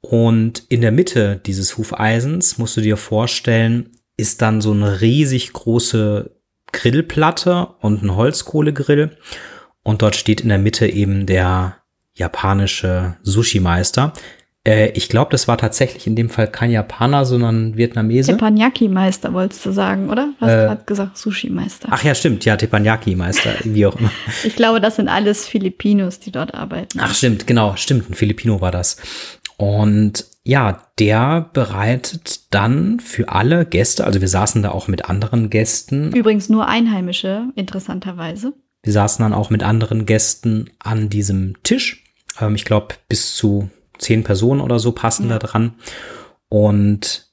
Und 0.00 0.64
in 0.68 0.80
der 0.80 0.92
Mitte 0.92 1.40
dieses 1.46 1.78
Hufeisens 1.78 2.58
musst 2.58 2.76
du 2.76 2.80
dir 2.80 2.96
vorstellen, 2.96 3.90
ist 4.16 4.42
dann 4.42 4.60
so 4.60 4.72
eine 4.72 5.00
riesig 5.00 5.52
große 5.52 6.36
Grillplatte 6.72 7.68
und 7.80 8.02
ein 8.02 8.16
Holzkohlegrill. 8.16 9.16
Und 9.84 10.02
dort 10.02 10.16
steht 10.16 10.40
in 10.40 10.48
der 10.48 10.58
Mitte 10.58 10.86
eben 10.86 11.26
der 11.26 11.76
japanische 12.14 13.16
Sushi-Meister. 13.22 14.12
Äh, 14.64 14.90
ich 14.90 15.08
glaube, 15.08 15.30
das 15.32 15.48
war 15.48 15.58
tatsächlich 15.58 16.06
in 16.06 16.14
dem 16.14 16.30
Fall 16.30 16.46
kein 16.48 16.70
Japaner, 16.70 17.24
sondern 17.24 17.76
Vietnamese. 17.76 18.32
Teppanyaki-Meister 18.32 19.32
wolltest 19.32 19.66
du 19.66 19.72
sagen, 19.72 20.08
oder? 20.10 20.28
Du 20.38 20.46
hast 20.46 20.52
Äh, 20.52 20.66
gerade 20.66 20.84
gesagt 20.84 21.16
Sushi-Meister. 21.18 21.88
Ach 21.90 22.04
ja, 22.04 22.14
stimmt, 22.14 22.44
ja, 22.44 22.56
Teppanyaki-Meister, 22.56 23.50
wie 23.64 23.86
auch 23.86 23.96
immer. 23.98 24.10
Ich 24.44 24.54
glaube, 24.56 24.80
das 24.80 24.96
sind 24.96 25.08
alles 25.08 25.46
Filipinos, 25.48 26.20
die 26.20 26.30
dort 26.30 26.54
arbeiten. 26.54 26.98
Ach 27.00 27.14
stimmt, 27.14 27.46
genau, 27.46 27.74
stimmt, 27.76 28.10
ein 28.10 28.14
Filipino 28.14 28.60
war 28.60 28.70
das. 28.70 28.96
Und 29.56 30.26
ja, 30.44 30.82
der 30.98 31.48
bereitet 31.52 32.52
dann 32.54 32.98
für 33.00 33.28
alle 33.28 33.64
Gäste, 33.64 34.04
also 34.04 34.20
wir 34.20 34.28
saßen 34.28 34.62
da 34.62 34.70
auch 34.70 34.88
mit 34.88 35.08
anderen 35.08 35.50
Gästen, 35.50 36.12
Übrigens 36.12 36.48
nur 36.48 36.66
Einheimische, 36.66 37.44
interessanterweise. 37.54 38.52
wir 38.82 38.92
saßen 38.92 39.22
dann 39.24 39.32
auch 39.34 39.50
mit 39.50 39.62
anderen 39.62 40.04
Gästen 40.06 40.70
an 40.80 41.08
diesem 41.08 41.54
Tisch. 41.62 42.02
Ähm, 42.40 42.54
ich 42.56 42.64
glaube, 42.64 42.94
bis 43.08 43.36
zu 43.36 43.70
zehn 43.98 44.24
Personen 44.24 44.60
oder 44.60 44.78
so 44.78 44.92
passen 44.92 45.28
Ja. 45.28 45.38
da 45.38 45.46
dran. 45.46 45.74
Und 46.48 47.30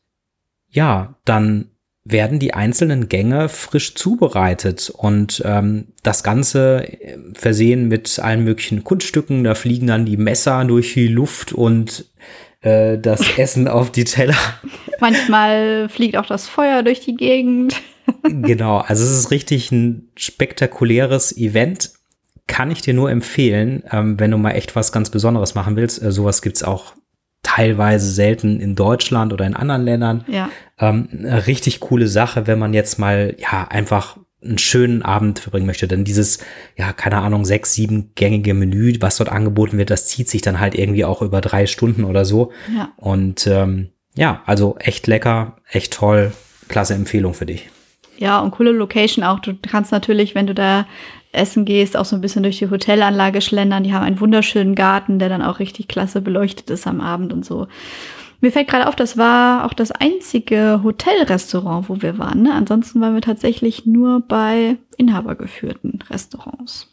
ja, 0.69 1.15
dann 1.25 1.71
werden 2.05 2.39
die 2.39 2.53
einzelnen 2.53 3.07
Gänge 3.09 3.49
frisch 3.49 3.93
zubereitet 3.95 4.89
und 4.89 5.43
ähm, 5.45 5.87
das 6.01 6.23
Ganze 6.23 6.83
äh, 6.87 7.17
versehen 7.33 7.87
mit 7.87 8.17
allen 8.19 8.43
möglichen 8.43 8.83
Kunststücken. 8.83 9.43
Da 9.43 9.53
fliegen 9.55 9.87
dann 9.87 10.05
die 10.05 10.17
Messer 10.17 10.63
durch 10.65 10.93
die 10.93 11.07
Luft 11.07 11.53
und 11.53 12.05
äh, 12.61 12.97
das 12.97 13.21
Essen 13.37 13.67
auf 13.67 13.91
die 13.91 14.05
Teller. 14.05 14.35
Manchmal 14.99 15.89
fliegt 15.89 16.17
auch 16.17 16.25
das 16.25 16.47
Feuer 16.47 16.81
durch 16.83 17.01
die 17.01 17.15
Gegend. 17.15 17.75
Genau, 18.23 18.77
also 18.77 19.03
es 19.03 19.11
ist 19.11 19.29
richtig 19.29 19.71
ein 19.71 20.09
spektakuläres 20.17 21.35
Event. 21.37 21.91
Kann 22.49 22.71
ich 22.71 22.81
dir 22.81 22.95
nur 22.95 23.11
empfehlen, 23.11 23.83
ähm, 23.91 24.19
wenn 24.19 24.31
du 24.31 24.37
mal 24.37 24.51
echt 24.51 24.75
was 24.75 24.91
ganz 24.91 25.11
Besonderes 25.11 25.53
machen 25.53 25.75
willst. 25.75 26.01
Äh, 26.01 26.11
sowas 26.11 26.41
gibt's 26.41 26.63
auch 26.63 26.93
teilweise 27.43 28.09
selten 28.11 28.59
in 28.59 28.75
Deutschland 28.75 29.31
oder 29.31 29.45
in 29.45 29.55
anderen 29.55 29.83
Ländern. 29.83 30.25
Ja, 30.27 30.49
Ähm, 30.79 31.09
eine 31.11 31.47
richtig 31.47 31.79
coole 31.79 32.07
Sache, 32.07 32.47
wenn 32.47 32.57
man 32.57 32.73
jetzt 32.73 32.99
mal 32.99 33.35
ja 33.37 33.67
einfach 33.69 34.17
einen 34.41 34.57
schönen 34.57 35.03
Abend 35.03 35.39
verbringen 35.39 35.65
möchte. 35.67 35.87
Denn 35.87 36.03
dieses, 36.05 36.39
ja, 36.75 36.91
keine 36.91 37.17
Ahnung, 37.17 37.45
sechs, 37.45 37.73
sieben 37.73 38.13
gängige 38.15 38.53
Menü, 38.53 38.95
was 38.99 39.17
dort 39.17 39.29
angeboten 39.29 39.77
wird, 39.77 39.89
das 39.89 40.07
zieht 40.07 40.29
sich 40.29 40.41
dann 40.41 40.59
halt 40.59 40.75
irgendwie 40.75 41.05
auch 41.05 41.21
über 41.21 41.41
drei 41.41 41.67
Stunden 41.67 42.03
oder 42.03 42.25
so. 42.25 42.51
ja. 42.75 42.89
Und 42.97 43.45
ähm, 43.47 43.89
ja, 44.15 44.41
also 44.45 44.75
echt 44.79 45.07
lecker, 45.07 45.57
echt 45.69 45.93
toll, 45.93 46.31
klasse 46.67 46.93
Empfehlung 46.95 47.33
für 47.33 47.45
dich. 47.45 47.69
Ja, 48.17 48.39
und 48.39 48.51
coole 48.51 48.71
Location 48.71 49.23
auch. 49.23 49.39
Du 49.39 49.55
kannst 49.55 49.91
natürlich, 49.93 50.35
wenn 50.35 50.47
du 50.47 50.53
da 50.53 50.85
essen 51.31 51.65
gehst, 51.65 51.95
auch 51.95 52.05
so 52.05 52.15
ein 52.15 52.21
bisschen 52.21 52.43
durch 52.43 52.57
die 52.57 52.69
Hotelanlage 52.69 53.41
schlendern. 53.41 53.83
Die 53.83 53.93
haben 53.93 54.03
einen 54.03 54.19
wunderschönen 54.19 54.75
Garten, 54.75 55.19
der 55.19 55.29
dann 55.29 55.41
auch 55.41 55.59
richtig 55.59 55.87
klasse 55.87 56.21
beleuchtet 56.21 56.69
ist 56.69 56.87
am 56.87 57.01
Abend 57.01 57.31
und 57.33 57.45
so. 57.45 57.67
Mir 58.41 58.51
fällt 58.51 58.69
gerade 58.69 58.87
auf, 58.87 58.95
das 58.95 59.17
war 59.17 59.65
auch 59.65 59.73
das 59.73 59.91
einzige 59.91 60.79
Hotelrestaurant, 60.83 61.89
wo 61.89 62.01
wir 62.01 62.17
waren. 62.17 62.41
Ne? 62.43 62.53
Ansonsten 62.53 63.01
waren 63.01 63.13
wir 63.13 63.21
tatsächlich 63.21 63.85
nur 63.85 64.21
bei 64.21 64.77
inhabergeführten 64.97 65.99
Restaurants. 66.09 66.87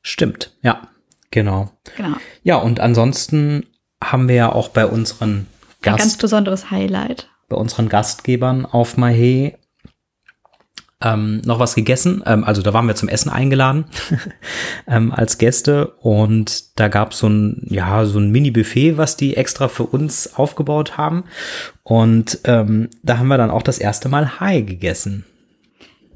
Stimmt, 0.00 0.52
ja, 0.62 0.88
genau. 1.30 1.70
Genau. 1.96 2.16
Ja, 2.44 2.56
und 2.56 2.80
ansonsten 2.80 3.66
haben 4.02 4.28
wir 4.28 4.36
ja 4.36 4.52
auch 4.52 4.68
bei 4.68 4.86
unseren 4.86 5.30
Ein 5.30 5.46
ganz 5.82 6.02
Gast, 6.02 6.20
besonderes 6.20 6.70
Highlight. 6.70 7.28
bei 7.48 7.56
unseren 7.56 7.88
Gastgebern 7.88 8.64
auf 8.64 8.96
Mahé 8.96 9.54
ähm, 11.02 11.42
noch 11.44 11.58
was 11.58 11.74
gegessen. 11.74 12.22
Ähm, 12.26 12.44
also 12.44 12.62
da 12.62 12.72
waren 12.72 12.86
wir 12.86 12.94
zum 12.94 13.08
Essen 13.08 13.30
eingeladen 13.30 13.84
ähm, 14.88 15.12
als 15.12 15.38
Gäste 15.38 15.88
und 16.00 16.78
da 16.78 16.88
gab 16.88 17.12
es 17.12 17.18
so 17.18 17.28
ein, 17.28 17.66
ja, 17.68 18.04
so 18.06 18.18
ein 18.18 18.30
Mini-Buffet, 18.30 18.96
was 18.96 19.16
die 19.16 19.36
extra 19.36 19.68
für 19.68 19.84
uns 19.84 20.34
aufgebaut 20.36 20.96
haben. 20.96 21.24
Und 21.82 22.40
ähm, 22.44 22.88
da 23.02 23.18
haben 23.18 23.28
wir 23.28 23.38
dann 23.38 23.50
auch 23.50 23.62
das 23.62 23.78
erste 23.78 24.08
Mal 24.08 24.40
Hai 24.40 24.62
gegessen. 24.62 25.24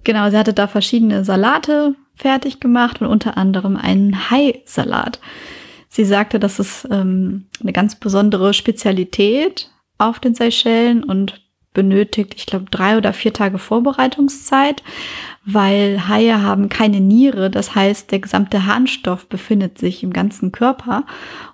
Genau, 0.03 0.31
sie 0.31 0.39
hatte 0.39 0.55
da 0.55 0.67
verschiedene 0.67 1.25
Salate 1.25 1.95
fertig 2.15 2.61
gemacht 2.61 3.01
und 3.03 3.09
unter 3.09 3.37
anderem 3.37 3.77
einen 3.77 4.31
Hai-Salat. 4.31 5.21
Sie 5.89 6.05
sagte, 6.05 6.39
das 6.39 6.59
ist 6.59 6.89
ähm, 6.91 7.47
eine 7.61 7.73
ganz 7.73 7.97
besondere 7.97 8.55
Spezialität 8.55 9.71
auf 9.99 10.21
den 10.21 10.35
Seychellen 10.35 11.05
und 11.05 11.43
benötigt, 11.73 12.35
ich 12.37 12.47
glaube, 12.47 12.67
drei 12.71 12.97
oder 12.97 13.13
vier 13.13 13.33
Tage 13.33 13.59
Vorbereitungszeit, 13.59 14.83
weil 15.45 16.09
Haie 16.09 16.43
haben 16.43 16.69
keine 16.69 17.01
Niere. 17.01 17.51
Das 17.51 17.75
heißt, 17.75 18.11
der 18.11 18.19
gesamte 18.19 18.67
Harnstoff 18.67 19.27
befindet 19.27 19.79
sich 19.79 20.03
im 20.03 20.13
ganzen 20.13 20.51
Körper 20.53 21.05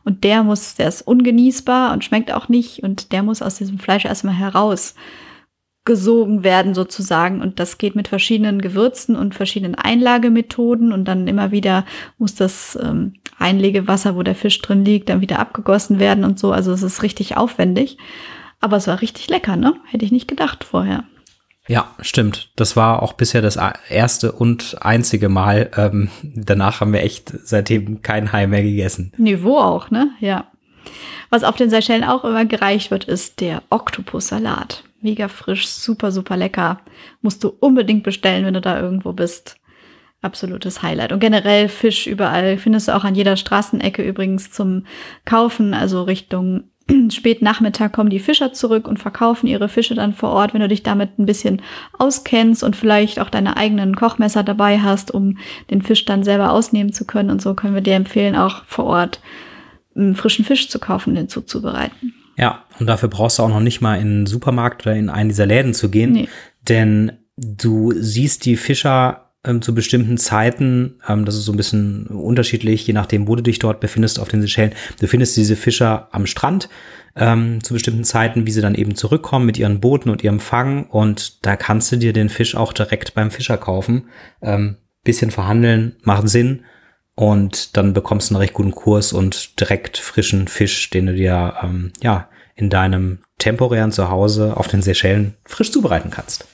und 0.05 0.25
der 0.25 0.43
muss, 0.43 0.75
der 0.75 0.89
ist 0.89 1.03
ungenießbar 1.03 1.93
und 1.93 2.05
schmeckt 2.05 2.33
auch 2.33 2.49
nicht 2.49 2.83
und 2.83 3.13
der 3.13 3.23
muss 3.23 3.43
aus 3.43 3.57
diesem 3.57 3.79
Fleisch 3.79 4.07
erstmal 4.07 4.35
heraus 4.35 4.95
gesogen 5.85 6.43
werden 6.43 6.75
sozusagen 6.75 7.41
und 7.41 7.61
das 7.61 7.79
geht 7.79 7.95
mit 7.95 8.09
verschiedenen 8.09 8.61
Gewürzen 8.61 9.17
und 9.17 9.35
verschiedenen 9.35 9.77
Einlagemethoden 9.77 10.93
und 10.93 11.05
dann 11.07 11.29
immer 11.29 11.53
wieder 11.53 11.85
muss 12.19 12.35
das 12.35 12.77
ähm, 12.83 13.15
Einlegewasser, 13.39 14.17
wo 14.17 14.23
der 14.23 14.35
Fisch 14.35 14.61
drin 14.61 14.85
liegt, 14.85 15.09
dann 15.09 15.21
wieder 15.21 15.39
abgegossen 15.39 16.01
werden 16.01 16.25
und 16.25 16.39
so. 16.39 16.53
Also 16.53 16.73
es 16.73 16.83
ist 16.83 17.03
richtig 17.03 17.37
aufwendig, 17.37 17.99
aber 18.61 18.77
es 18.77 18.87
war 18.87 19.01
richtig 19.01 19.29
lecker, 19.29 19.57
ne? 19.57 19.75
Hätte 19.87 20.05
ich 20.05 20.13
nicht 20.13 20.29
gedacht 20.29 20.65
vorher. 20.65 21.05
Ja, 21.69 21.95
stimmt. 22.01 22.51
Das 22.57 22.77
war 22.77 23.03
auch 23.03 23.13
bisher 23.15 23.43
das 23.43 23.59
erste 23.89 24.33
und 24.33 24.77
einzige 24.81 25.29
Mal. 25.29 25.71
Ähm, 25.77 26.11
danach 26.23 26.81
haben 26.81 26.93
wir 26.93 27.03
echt 27.03 27.33
seitdem 27.45 28.03
kein 28.03 28.33
Hai 28.33 28.47
mehr 28.47 28.63
gegessen. 28.63 29.13
Niveau 29.17 29.59
auch, 29.59 29.91
ne? 29.91 30.11
Ja. 30.21 30.47
Was 31.31 31.43
auf 31.43 31.57
den 31.57 31.71
Seychellen 31.71 32.05
auch 32.05 32.25
immer 32.25 32.45
gereicht 32.45 32.93
wird, 32.93 33.05
ist 33.05 33.41
der 33.41 33.63
Oktopussalat. 33.71 34.85
Mega 35.01 35.27
frisch, 35.27 35.67
super, 35.67 36.13
super 36.13 36.37
lecker. 36.37 36.81
Musst 37.21 37.43
du 37.43 37.49
unbedingt 37.49 38.05
bestellen, 38.05 38.45
wenn 38.45 38.55
du 38.55 38.61
da 38.61 38.81
irgendwo 38.81 39.13
bist. 39.13 39.57
Absolutes 40.23 40.83
Highlight. 40.83 41.13
Und 41.13 41.19
generell 41.19 41.69
Fisch 41.69 42.07
überall. 42.07 42.59
Findest 42.59 42.89
du 42.89 42.97
auch 42.97 43.05
an 43.05 43.17
jeder 43.17 43.37
Straßenecke 43.37 44.03
übrigens 44.03 44.53
zum 44.53 44.87
Kaufen. 45.25 45.75
Also 45.75 46.05
Richtung 46.05 46.71
Spätnachmittag 47.11 47.93
kommen 47.93 48.11
die 48.11 48.21
Fischer 48.21 48.53
zurück 48.53 48.87
und 48.87 48.99
verkaufen 48.99 49.47
ihre 49.47 49.69
Fische 49.69 49.95
dann 49.95 50.13
vor 50.15 50.31
Ort. 50.31 50.55
Wenn 50.55 50.61
du 50.61 50.69
dich 50.69 50.83
damit 50.83 51.19
ein 51.19 51.27
bisschen 51.27 51.63
auskennst 51.99 52.63
und 52.63 52.77
vielleicht 52.77 53.21
auch 53.21 53.31
deine 53.31 53.57
eigenen 53.57 53.97
Kochmesser 53.97 54.43
dabei 54.43 54.79
hast, 54.79 55.13
um 55.13 55.39
den 55.71 55.83
Fisch 55.83 56.05
dann 56.05 56.23
selber 56.23 56.53
ausnehmen 56.53 56.93
zu 56.93 57.05
können 57.05 57.31
und 57.31 57.43
so, 57.43 57.55
können 57.55 57.75
wir 57.75 57.81
dir 57.81 57.95
empfehlen, 57.95 58.37
auch 58.37 58.65
vor 58.67 58.85
Ort 58.85 59.21
einen 59.97 60.15
frischen 60.15 60.45
Fisch 60.45 60.69
zu 60.69 60.79
kaufen, 60.79 61.15
den 61.15 61.29
zuzubereiten. 61.29 62.15
Ja, 62.37 62.65
und 62.79 62.87
dafür 62.87 63.09
brauchst 63.09 63.39
du 63.39 63.43
auch 63.43 63.49
noch 63.49 63.61
nicht 63.61 63.81
mal 63.81 63.97
in 63.99 64.21
den 64.21 64.27
Supermarkt 64.27 64.87
oder 64.87 64.95
in 64.95 65.09
einen 65.09 65.31
dieser 65.31 65.47
Läden 65.47 65.73
zu 65.75 65.89
gehen, 65.91 66.13
Nee. 66.13 66.29
denn 66.69 67.13
du 67.37 67.93
siehst 67.97 68.45
die 68.45 68.57
Fischer 68.57 69.26
ähm, 69.47 69.63
zu 69.63 69.75
bestimmten 69.75 70.19
Zeiten, 70.19 71.01
ähm, 71.09 71.25
das 71.25 71.37
ist 71.37 71.45
so 71.45 71.53
ein 71.53 71.57
bisschen 71.57 72.07
unterschiedlich, 72.07 72.87
je 72.87 72.93
nachdem, 72.93 73.29
wo 73.29 73.37
du 73.37 73.43
dich 73.43 73.59
dort 73.59 73.81
befindest 73.81 74.19
auf 74.19 74.29
den 74.29 74.41
Seychellen. 74.41 74.75
Du 75.01 75.07
findest 75.07 75.37
diese 75.37 75.57
Fischer 75.57 76.09
am 76.13 76.27
Strand 76.27 76.69
ähm, 77.15 77.63
zu 77.63 77.75
bestimmten 77.75 78.05
Zeiten, 78.05 78.47
wie 78.47 78.51
sie 78.51 78.61
dann 78.61 78.75
eben 78.75 78.95
zurückkommen 78.95 79.47
mit 79.47 79.59
ihren 79.59 79.81
Booten 79.81 80.11
und 80.11 80.23
ihrem 80.23 80.41
Fang 80.41 80.87
und 80.87 81.45
da 81.47 81.57
kannst 81.57 81.93
du 81.93 81.97
dir 81.97 82.13
den 82.13 82.29
Fisch 82.29 82.55
auch 82.55 82.73
direkt 82.73 83.15
beim 83.15 83.31
Fischer 83.31 83.57
kaufen. 83.57 84.09
Ähm, 84.43 84.77
bisschen 85.05 85.31
verhandeln, 85.31 85.97
macht 86.03 86.29
Sinn. 86.29 86.65
Und 87.15 87.79
dann 87.79 87.95
bekommst 87.95 88.29
du 88.29 88.35
einen 88.35 88.43
recht 88.43 88.53
guten 88.53 88.73
Kurs 88.73 89.15
und 89.15 89.59
direkt 89.59 89.97
frischen 89.97 90.49
Fisch, 90.49 90.91
den 90.91 91.07
du 91.07 91.15
dir 91.15 91.55
ähm, 91.63 91.93
ja 92.03 92.29
in 92.55 92.69
deinem 92.69 93.21
temporären 93.39 93.93
Zuhause 93.93 94.55
auf 94.57 94.69
den 94.69 94.83
Seychellen 94.83 95.35
frisch 95.45 95.73
zubereiten 95.73 96.11
kannst. 96.11 96.47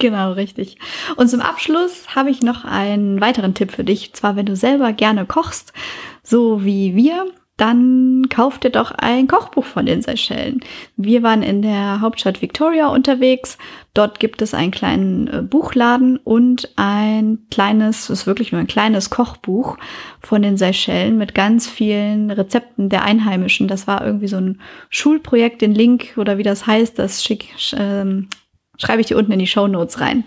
Genau, 0.00 0.32
richtig. 0.32 0.78
Und 1.16 1.28
zum 1.28 1.40
Abschluss 1.40 2.16
habe 2.16 2.30
ich 2.30 2.42
noch 2.42 2.64
einen 2.64 3.20
weiteren 3.20 3.54
Tipp 3.54 3.70
für 3.70 3.84
dich. 3.84 4.14
Zwar, 4.14 4.34
wenn 4.34 4.46
du 4.46 4.56
selber 4.56 4.92
gerne 4.92 5.26
kochst, 5.26 5.74
so 6.22 6.64
wie 6.64 6.96
wir, 6.96 7.26
dann 7.60 8.30
kauft 8.30 8.64
ihr 8.64 8.70
doch 8.70 8.90
ein 8.92 9.28
Kochbuch 9.28 9.66
von 9.66 9.84
den 9.84 10.00
Seychellen. 10.00 10.60
Wir 10.96 11.22
waren 11.22 11.42
in 11.42 11.60
der 11.60 12.00
Hauptstadt 12.00 12.40
Victoria 12.40 12.88
unterwegs. 12.88 13.58
Dort 13.92 14.18
gibt 14.18 14.40
es 14.40 14.54
einen 14.54 14.70
kleinen 14.70 15.28
äh, 15.28 15.42
Buchladen 15.42 16.16
und 16.16 16.72
ein 16.76 17.40
kleines, 17.50 18.08
ist 18.08 18.26
wirklich 18.26 18.52
nur 18.52 18.62
ein 18.62 18.66
kleines 18.66 19.10
Kochbuch 19.10 19.76
von 20.20 20.40
den 20.40 20.56
Seychellen 20.56 21.18
mit 21.18 21.34
ganz 21.34 21.68
vielen 21.68 22.30
Rezepten 22.30 22.88
der 22.88 23.04
Einheimischen. 23.04 23.68
Das 23.68 23.86
war 23.86 24.06
irgendwie 24.06 24.28
so 24.28 24.38
ein 24.38 24.62
Schulprojekt, 24.88 25.60
den 25.60 25.74
Link 25.74 26.14
oder 26.16 26.38
wie 26.38 26.42
das 26.44 26.66
heißt, 26.66 26.98
das 26.98 27.22
schick, 27.22 27.48
ähm, 27.76 28.28
schreibe 28.80 29.00
ich 29.00 29.06
dir 29.06 29.16
unten 29.16 29.32
in 29.32 29.38
die 29.38 29.46
Show 29.46 29.68
Notes 29.68 30.00
rein. 30.00 30.24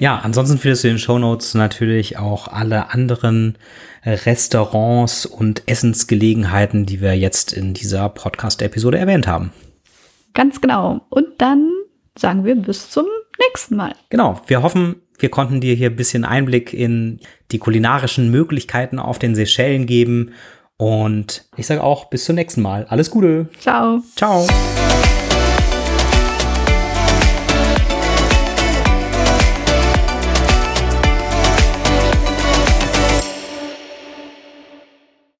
Ja, 0.00 0.18
ansonsten 0.18 0.58
findest 0.58 0.84
du 0.84 0.88
in 0.88 0.94
den 0.94 0.98
Show 0.98 1.18
Notes 1.18 1.54
natürlich 1.54 2.18
auch 2.18 2.48
alle 2.48 2.90
anderen 2.90 3.58
Restaurants 4.04 5.26
und 5.26 5.62
Essensgelegenheiten, 5.66 6.86
die 6.86 7.00
wir 7.00 7.16
jetzt 7.16 7.52
in 7.52 7.74
dieser 7.74 8.08
Podcast-Episode 8.08 8.98
erwähnt 8.98 9.26
haben. 9.26 9.52
Ganz 10.34 10.60
genau. 10.60 11.02
Und 11.10 11.26
dann 11.38 11.70
sagen 12.18 12.44
wir 12.44 12.54
bis 12.54 12.90
zum 12.90 13.06
nächsten 13.38 13.76
Mal. 13.76 13.94
Genau. 14.08 14.40
Wir 14.46 14.62
hoffen, 14.62 14.96
wir 15.18 15.28
konnten 15.28 15.60
dir 15.60 15.74
hier 15.74 15.90
ein 15.90 15.96
bisschen 15.96 16.24
Einblick 16.24 16.72
in 16.72 17.20
die 17.50 17.58
kulinarischen 17.58 18.30
Möglichkeiten 18.30 18.98
auf 18.98 19.18
den 19.18 19.34
Seychellen 19.34 19.86
geben. 19.86 20.32
Und 20.78 21.44
ich 21.56 21.66
sage 21.66 21.82
auch 21.82 22.06
bis 22.06 22.24
zum 22.24 22.34
nächsten 22.34 22.62
Mal. 22.62 22.86
Alles 22.88 23.10
Gute. 23.10 23.48
Ciao. 23.60 24.02
Ciao. 24.16 24.46